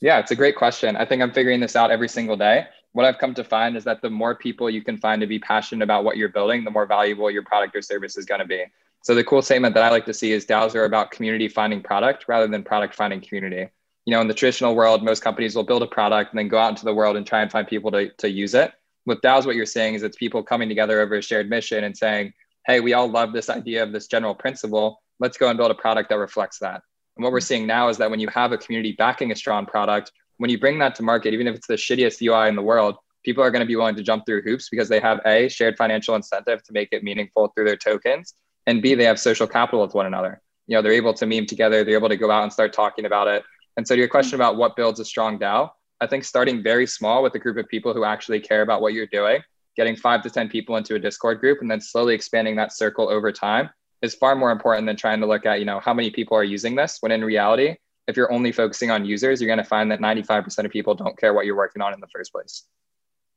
Yeah, 0.00 0.18
it's 0.18 0.32
a 0.32 0.36
great 0.36 0.56
question. 0.56 0.96
I 0.96 1.04
think 1.04 1.22
I'm 1.22 1.32
figuring 1.32 1.60
this 1.60 1.76
out 1.76 1.92
every 1.92 2.08
single 2.08 2.36
day. 2.36 2.66
What 2.94 3.06
I've 3.06 3.18
come 3.18 3.34
to 3.34 3.44
find 3.44 3.76
is 3.76 3.84
that 3.84 4.02
the 4.02 4.10
more 4.10 4.34
people 4.34 4.68
you 4.68 4.82
can 4.82 4.98
find 4.98 5.20
to 5.20 5.28
be 5.28 5.38
passionate 5.38 5.84
about 5.84 6.02
what 6.02 6.16
you're 6.16 6.30
building, 6.30 6.64
the 6.64 6.72
more 6.72 6.86
valuable 6.86 7.30
your 7.30 7.44
product 7.44 7.76
or 7.76 7.82
service 7.82 8.16
is 8.16 8.24
going 8.24 8.40
to 8.40 8.46
be. 8.46 8.64
So 9.04 9.14
the 9.14 9.22
cool 9.22 9.40
statement 9.40 9.76
that 9.76 9.84
I 9.84 9.90
like 9.90 10.06
to 10.06 10.14
see 10.14 10.32
is 10.32 10.46
DAOs 10.46 10.74
are 10.74 10.84
about 10.84 11.12
community 11.12 11.46
finding 11.46 11.80
product 11.80 12.24
rather 12.26 12.48
than 12.48 12.64
product 12.64 12.96
finding 12.96 13.20
community 13.20 13.68
you 14.04 14.10
know, 14.10 14.20
in 14.20 14.28
the 14.28 14.34
traditional 14.34 14.74
world, 14.74 15.02
most 15.02 15.22
companies 15.22 15.54
will 15.54 15.62
build 15.62 15.82
a 15.82 15.86
product 15.86 16.32
and 16.32 16.38
then 16.38 16.48
go 16.48 16.58
out 16.58 16.70
into 16.70 16.84
the 16.84 16.94
world 16.94 17.16
and 17.16 17.26
try 17.26 17.42
and 17.42 17.50
find 17.50 17.66
people 17.66 17.90
to, 17.92 18.10
to 18.18 18.30
use 18.30 18.54
it. 18.54 18.72
With 19.06 19.20
DAOs, 19.20 19.46
what 19.46 19.56
you're 19.56 19.66
saying 19.66 19.94
is 19.94 20.02
it's 20.02 20.16
people 20.16 20.42
coming 20.42 20.68
together 20.68 21.00
over 21.00 21.16
a 21.16 21.22
shared 21.22 21.48
mission 21.48 21.84
and 21.84 21.96
saying, 21.96 22.32
hey, 22.66 22.80
we 22.80 22.92
all 22.92 23.08
love 23.08 23.32
this 23.32 23.50
idea 23.50 23.82
of 23.82 23.92
this 23.92 24.06
general 24.06 24.34
principle. 24.34 25.00
Let's 25.18 25.36
go 25.36 25.48
and 25.48 25.56
build 25.56 25.70
a 25.70 25.74
product 25.74 26.08
that 26.10 26.18
reflects 26.18 26.58
that. 26.60 26.82
And 27.16 27.24
what 27.24 27.32
we're 27.32 27.40
seeing 27.40 27.66
now 27.66 27.88
is 27.88 27.98
that 27.98 28.10
when 28.10 28.20
you 28.20 28.28
have 28.28 28.52
a 28.52 28.58
community 28.58 28.92
backing 28.92 29.32
a 29.32 29.36
strong 29.36 29.66
product, 29.66 30.12
when 30.38 30.50
you 30.50 30.58
bring 30.58 30.78
that 30.78 30.94
to 30.96 31.02
market, 31.02 31.34
even 31.34 31.46
if 31.46 31.54
it's 31.54 31.66
the 31.66 31.74
shittiest 31.74 32.22
UI 32.26 32.48
in 32.48 32.56
the 32.56 32.62
world, 32.62 32.96
people 33.24 33.42
are 33.44 33.50
going 33.50 33.60
to 33.60 33.66
be 33.66 33.76
willing 33.76 33.96
to 33.96 34.02
jump 34.02 34.26
through 34.26 34.42
hoops 34.42 34.68
because 34.68 34.88
they 34.88 35.00
have 35.00 35.20
A, 35.26 35.48
shared 35.48 35.76
financial 35.76 36.14
incentive 36.14 36.62
to 36.64 36.72
make 36.72 36.88
it 36.92 37.04
meaningful 37.04 37.48
through 37.48 37.66
their 37.66 37.76
tokens, 37.76 38.34
and 38.66 38.82
B, 38.82 38.94
they 38.94 39.04
have 39.04 39.18
social 39.18 39.46
capital 39.46 39.82
with 39.82 39.94
one 39.94 40.06
another. 40.06 40.40
You 40.66 40.76
know, 40.76 40.82
they're 40.82 40.92
able 40.92 41.14
to 41.14 41.26
meme 41.26 41.46
together, 41.46 41.84
they're 41.84 41.96
able 41.96 42.08
to 42.08 42.16
go 42.16 42.30
out 42.30 42.44
and 42.44 42.52
start 42.52 42.72
talking 42.72 43.04
about 43.04 43.28
it. 43.28 43.44
And 43.76 43.86
so, 43.86 43.94
to 43.94 43.98
your 43.98 44.08
question 44.08 44.34
about 44.34 44.56
what 44.56 44.76
builds 44.76 45.00
a 45.00 45.04
strong 45.04 45.38
DAO, 45.38 45.70
I 46.00 46.06
think 46.06 46.24
starting 46.24 46.62
very 46.62 46.86
small 46.86 47.22
with 47.22 47.34
a 47.34 47.38
group 47.38 47.56
of 47.56 47.68
people 47.68 47.94
who 47.94 48.04
actually 48.04 48.40
care 48.40 48.62
about 48.62 48.80
what 48.80 48.92
you're 48.92 49.06
doing, 49.06 49.40
getting 49.76 49.96
five 49.96 50.22
to 50.22 50.30
10 50.30 50.48
people 50.48 50.76
into 50.76 50.94
a 50.94 50.98
Discord 50.98 51.40
group, 51.40 51.60
and 51.60 51.70
then 51.70 51.80
slowly 51.80 52.14
expanding 52.14 52.56
that 52.56 52.72
circle 52.72 53.08
over 53.08 53.32
time 53.32 53.70
is 54.02 54.14
far 54.14 54.34
more 54.34 54.50
important 54.50 54.86
than 54.86 54.96
trying 54.96 55.20
to 55.20 55.26
look 55.26 55.46
at, 55.46 55.60
you 55.60 55.64
know, 55.64 55.80
how 55.80 55.94
many 55.94 56.10
people 56.10 56.36
are 56.36 56.44
using 56.44 56.74
this. 56.74 56.98
When 57.00 57.12
in 57.12 57.24
reality, 57.24 57.76
if 58.08 58.16
you're 58.16 58.32
only 58.32 58.52
focusing 58.52 58.90
on 58.90 59.04
users, 59.04 59.40
you're 59.40 59.48
going 59.48 59.58
to 59.58 59.64
find 59.64 59.90
that 59.92 60.00
95% 60.00 60.64
of 60.64 60.70
people 60.70 60.94
don't 60.94 61.16
care 61.16 61.32
what 61.32 61.46
you're 61.46 61.56
working 61.56 61.82
on 61.82 61.94
in 61.94 62.00
the 62.00 62.08
first 62.08 62.32
place. 62.32 62.64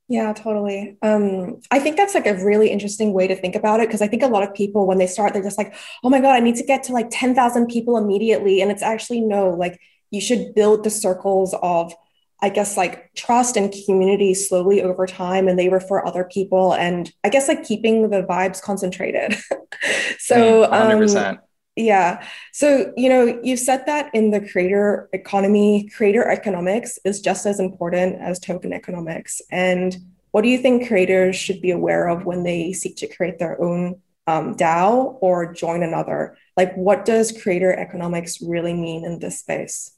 Yeah, 0.07 0.33
totally. 0.33 0.97
Um, 1.01 1.61
I 1.71 1.79
think 1.79 1.97
that's 1.97 2.13
like 2.13 2.27
a 2.27 2.43
really 2.43 2.69
interesting 2.69 3.11
way 3.13 3.27
to 3.27 3.35
think 3.35 3.55
about 3.55 3.79
it 3.79 3.87
because 3.87 4.01
I 4.01 4.07
think 4.07 4.21
a 4.21 4.27
lot 4.27 4.43
of 4.43 4.53
people, 4.53 4.85
when 4.85 4.99
they 4.99 5.07
start, 5.07 5.33
they're 5.33 5.41
just 5.41 5.57
like, 5.57 5.73
oh 6.03 6.09
my 6.09 6.19
God, 6.19 6.35
I 6.35 6.39
need 6.39 6.55
to 6.57 6.63
get 6.63 6.83
to 6.83 6.93
like 6.93 7.07
10,000 7.09 7.67
people 7.67 7.97
immediately. 7.97 8.61
And 8.61 8.71
it's 8.71 8.83
actually 8.83 9.21
no, 9.21 9.49
like 9.49 9.79
you 10.15 10.21
should 10.21 10.55
build 10.55 10.83
the 10.83 10.89
circles 10.89 11.53
of 11.61 11.93
I 12.41 12.49
guess 12.49 12.75
like 12.75 13.13
trust 13.15 13.55
and 13.57 13.73
community 13.85 14.33
slowly 14.33 14.81
over 14.81 15.07
time 15.07 15.47
and 15.47 15.57
they 15.57 15.69
refer 15.69 16.05
other 16.05 16.25
people 16.25 16.73
and 16.73 17.11
I 17.23 17.29
guess 17.29 17.47
like 17.47 17.63
keeping 17.63 18.09
the 18.09 18.23
vibes 18.23 18.61
concentrated. 18.61 19.35
so 20.19 20.67
mm, 20.67 20.71
um, 20.71 21.39
yeah. 21.75 22.25
So, 22.53 22.93
you 22.95 23.09
know, 23.09 23.39
you 23.43 23.57
said 23.57 23.85
that 23.85 24.13
in 24.13 24.31
the 24.31 24.39
creator 24.39 25.09
economy, 25.11 25.89
creator 25.89 26.27
economics 26.27 26.97
is 27.03 27.19
just 27.19 27.45
as 27.45 27.59
important 27.59 28.21
as 28.21 28.39
token 28.39 28.71
economics. 28.71 29.41
And 29.51 29.95
what 30.31 30.43
do 30.43 30.49
you 30.49 30.57
think 30.57 30.87
creators 30.87 31.35
should 31.35 31.61
be 31.61 31.71
aware 31.71 32.07
of 32.07 32.25
when 32.25 32.43
they 32.43 32.71
seek 32.73 32.95
to 32.97 33.07
create 33.07 33.39
their 33.39 33.61
own 33.61 34.01
um, 34.27 34.55
DAO 34.55 35.17
or 35.19 35.53
join 35.53 35.83
another? 35.83 36.37
Like, 36.55 36.73
what 36.75 37.03
does 37.03 37.37
creator 37.41 37.73
economics 37.73 38.41
really 38.41 38.73
mean 38.73 39.03
in 39.03 39.19
this 39.19 39.39
space? 39.39 39.91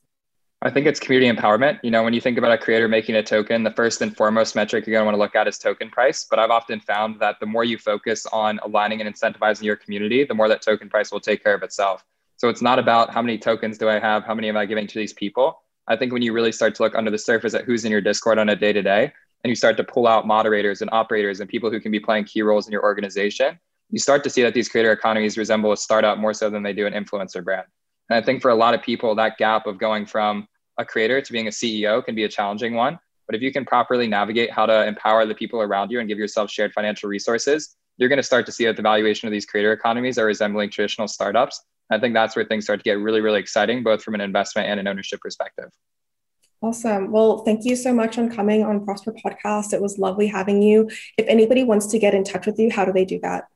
I 0.63 0.71
think 0.71 0.87
it's 0.87 0.99
community 0.99 1.31
empowerment. 1.31 1.79
You 1.83 1.91
know, 1.91 2.03
when 2.03 2.13
you 2.13 2.21
think 2.21 2.39
about 2.39 2.51
a 2.51 2.57
creator 2.57 2.87
making 2.87 3.15
a 3.15 3.21
token, 3.21 3.63
the 3.63 3.71
first 3.71 4.01
and 4.01 4.15
foremost 4.17 4.55
metric 4.55 4.87
you're 4.87 4.93
going 4.95 5.03
to 5.03 5.05
want 5.05 5.15
to 5.15 5.19
look 5.19 5.35
at 5.35 5.47
is 5.47 5.59
token 5.59 5.91
price. 5.91 6.25
But 6.27 6.39
I've 6.39 6.49
often 6.49 6.79
found 6.79 7.19
that 7.19 7.39
the 7.39 7.45
more 7.45 7.63
you 7.63 7.77
focus 7.77 8.25
on 8.25 8.59
aligning 8.63 8.99
and 8.99 9.13
incentivizing 9.13 9.63
your 9.63 9.75
community, 9.75 10.23
the 10.23 10.33
more 10.33 10.47
that 10.49 10.63
token 10.63 10.89
price 10.89 11.11
will 11.11 11.19
take 11.19 11.43
care 11.43 11.53
of 11.53 11.61
itself. 11.61 12.03
So 12.37 12.49
it's 12.49 12.61
not 12.61 12.79
about 12.79 13.13
how 13.13 13.21
many 13.21 13.37
tokens 13.37 13.77
do 13.77 13.87
I 13.87 13.99
have, 13.99 14.23
how 14.23 14.33
many 14.33 14.49
am 14.49 14.57
I 14.57 14.65
giving 14.65 14.87
to 14.87 14.97
these 14.97 15.13
people. 15.13 15.61
I 15.87 15.95
think 15.95 16.11
when 16.11 16.23
you 16.23 16.33
really 16.33 16.51
start 16.51 16.73
to 16.75 16.83
look 16.83 16.95
under 16.95 17.11
the 17.11 17.19
surface 17.19 17.53
at 17.53 17.65
who's 17.65 17.85
in 17.85 17.91
your 17.91 18.01
Discord 18.01 18.39
on 18.39 18.49
a 18.49 18.55
day 18.55 18.73
to 18.73 18.81
day, 18.81 19.13
and 19.43 19.49
you 19.49 19.55
start 19.55 19.77
to 19.77 19.83
pull 19.83 20.07
out 20.07 20.25
moderators 20.25 20.81
and 20.81 20.89
operators 20.91 21.39
and 21.39 21.47
people 21.47 21.69
who 21.69 21.79
can 21.79 21.91
be 21.91 21.99
playing 21.99 22.25
key 22.25 22.41
roles 22.41 22.65
in 22.65 22.71
your 22.71 22.83
organization, 22.83 23.59
you 23.91 23.99
start 23.99 24.23
to 24.23 24.29
see 24.29 24.41
that 24.41 24.55
these 24.55 24.69
creator 24.69 24.91
economies 24.91 25.37
resemble 25.37 25.71
a 25.71 25.77
startup 25.77 26.17
more 26.17 26.33
so 26.33 26.49
than 26.49 26.63
they 26.63 26.73
do 26.73 26.87
an 26.87 26.93
influencer 26.93 27.43
brand. 27.43 27.67
And 28.09 28.17
I 28.17 28.25
think 28.25 28.41
for 28.41 28.51
a 28.51 28.55
lot 28.55 28.73
of 28.73 28.81
people, 28.81 29.15
that 29.15 29.37
gap 29.37 29.67
of 29.67 29.77
going 29.77 30.05
from 30.05 30.47
a 30.77 30.85
creator 30.85 31.21
to 31.21 31.31
being 31.31 31.47
a 31.47 31.51
CEO 31.51 32.03
can 32.03 32.15
be 32.15 32.23
a 32.23 32.29
challenging 32.29 32.73
one. 32.73 32.99
But 33.27 33.35
if 33.35 33.41
you 33.41 33.51
can 33.51 33.65
properly 33.65 34.07
navigate 34.07 34.51
how 34.51 34.65
to 34.65 34.85
empower 34.87 35.25
the 35.25 35.35
people 35.35 35.61
around 35.61 35.91
you 35.91 35.99
and 35.99 36.07
give 36.07 36.17
yourself 36.17 36.49
shared 36.49 36.71
financial 36.73 37.09
resources, 37.09 37.75
you're 37.97 38.09
going 38.09 38.17
to 38.17 38.23
start 38.23 38.45
to 38.45 38.51
see 38.51 38.65
that 38.65 38.75
the 38.75 38.81
valuation 38.81 39.27
of 39.27 39.31
these 39.31 39.45
creator 39.45 39.73
economies 39.73 40.17
are 40.17 40.25
resembling 40.25 40.69
traditional 40.69 41.07
startups. 41.07 41.61
I 41.89 41.99
think 41.99 42.13
that's 42.13 42.35
where 42.35 42.45
things 42.45 42.65
start 42.65 42.79
to 42.79 42.83
get 42.83 42.99
really, 42.99 43.21
really 43.21 43.39
exciting, 43.39 43.83
both 43.83 44.03
from 44.03 44.13
an 44.15 44.21
investment 44.21 44.67
and 44.69 44.79
an 44.79 44.87
ownership 44.87 45.19
perspective. 45.19 45.69
Awesome. 46.61 47.11
Well, 47.11 47.39
thank 47.39 47.65
you 47.65 47.75
so 47.75 47.93
much 47.93 48.17
on 48.17 48.29
coming 48.29 48.63
on 48.63 48.83
Prosper 48.83 49.13
Podcast. 49.13 49.73
It 49.73 49.81
was 49.81 49.99
lovely 49.99 50.27
having 50.27 50.61
you. 50.61 50.89
If 51.17 51.27
anybody 51.27 51.63
wants 51.63 51.87
to 51.87 51.99
get 51.99 52.13
in 52.13 52.23
touch 52.23 52.45
with 52.45 52.59
you, 52.59 52.71
how 52.71 52.85
do 52.85 52.91
they 52.91 53.05
do 53.05 53.19
that? 53.21 53.47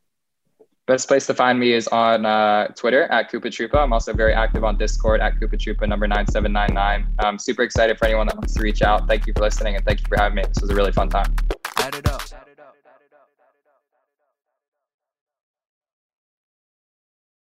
Best 0.91 1.08
place 1.08 1.25
to 1.27 1.34
find 1.34 1.58
me 1.58 1.71
is 1.71 1.88
on 1.88 2.25
uh, 2.25 2.67
Twitter 2.75 3.04
at 3.04 3.32
Koopa 3.32 3.45
Troopa. 3.45 3.82
I'm 3.82 3.93
also 3.93 4.12
very 4.12 4.34
active 4.34 4.65
on 4.65 4.77
Discord 4.77 5.21
at 5.21 5.39
Koopa 5.39 5.54
Troopa 5.54 5.88
number 5.88 6.06
9799. 6.06 7.08
I'm 7.19 7.39
super 7.39 7.63
excited 7.63 7.97
for 7.97 8.04
anyone 8.04 8.27
that 8.27 8.36
wants 8.36 8.56
to 8.56 8.62
reach 8.62 8.82
out. 8.82 9.08
Thank 9.08 9.25
you 9.25 9.32
for 9.34 9.39
listening 9.39 9.77
and 9.77 9.86
thank 9.86 10.01
you 10.01 10.08
for 10.10 10.17
having 10.17 10.36
me. 10.36 10.43
This 10.45 10.60
was 10.60 10.69
a 10.69 10.75
really 10.75 10.91
fun 10.91 11.08
time. 11.08 11.34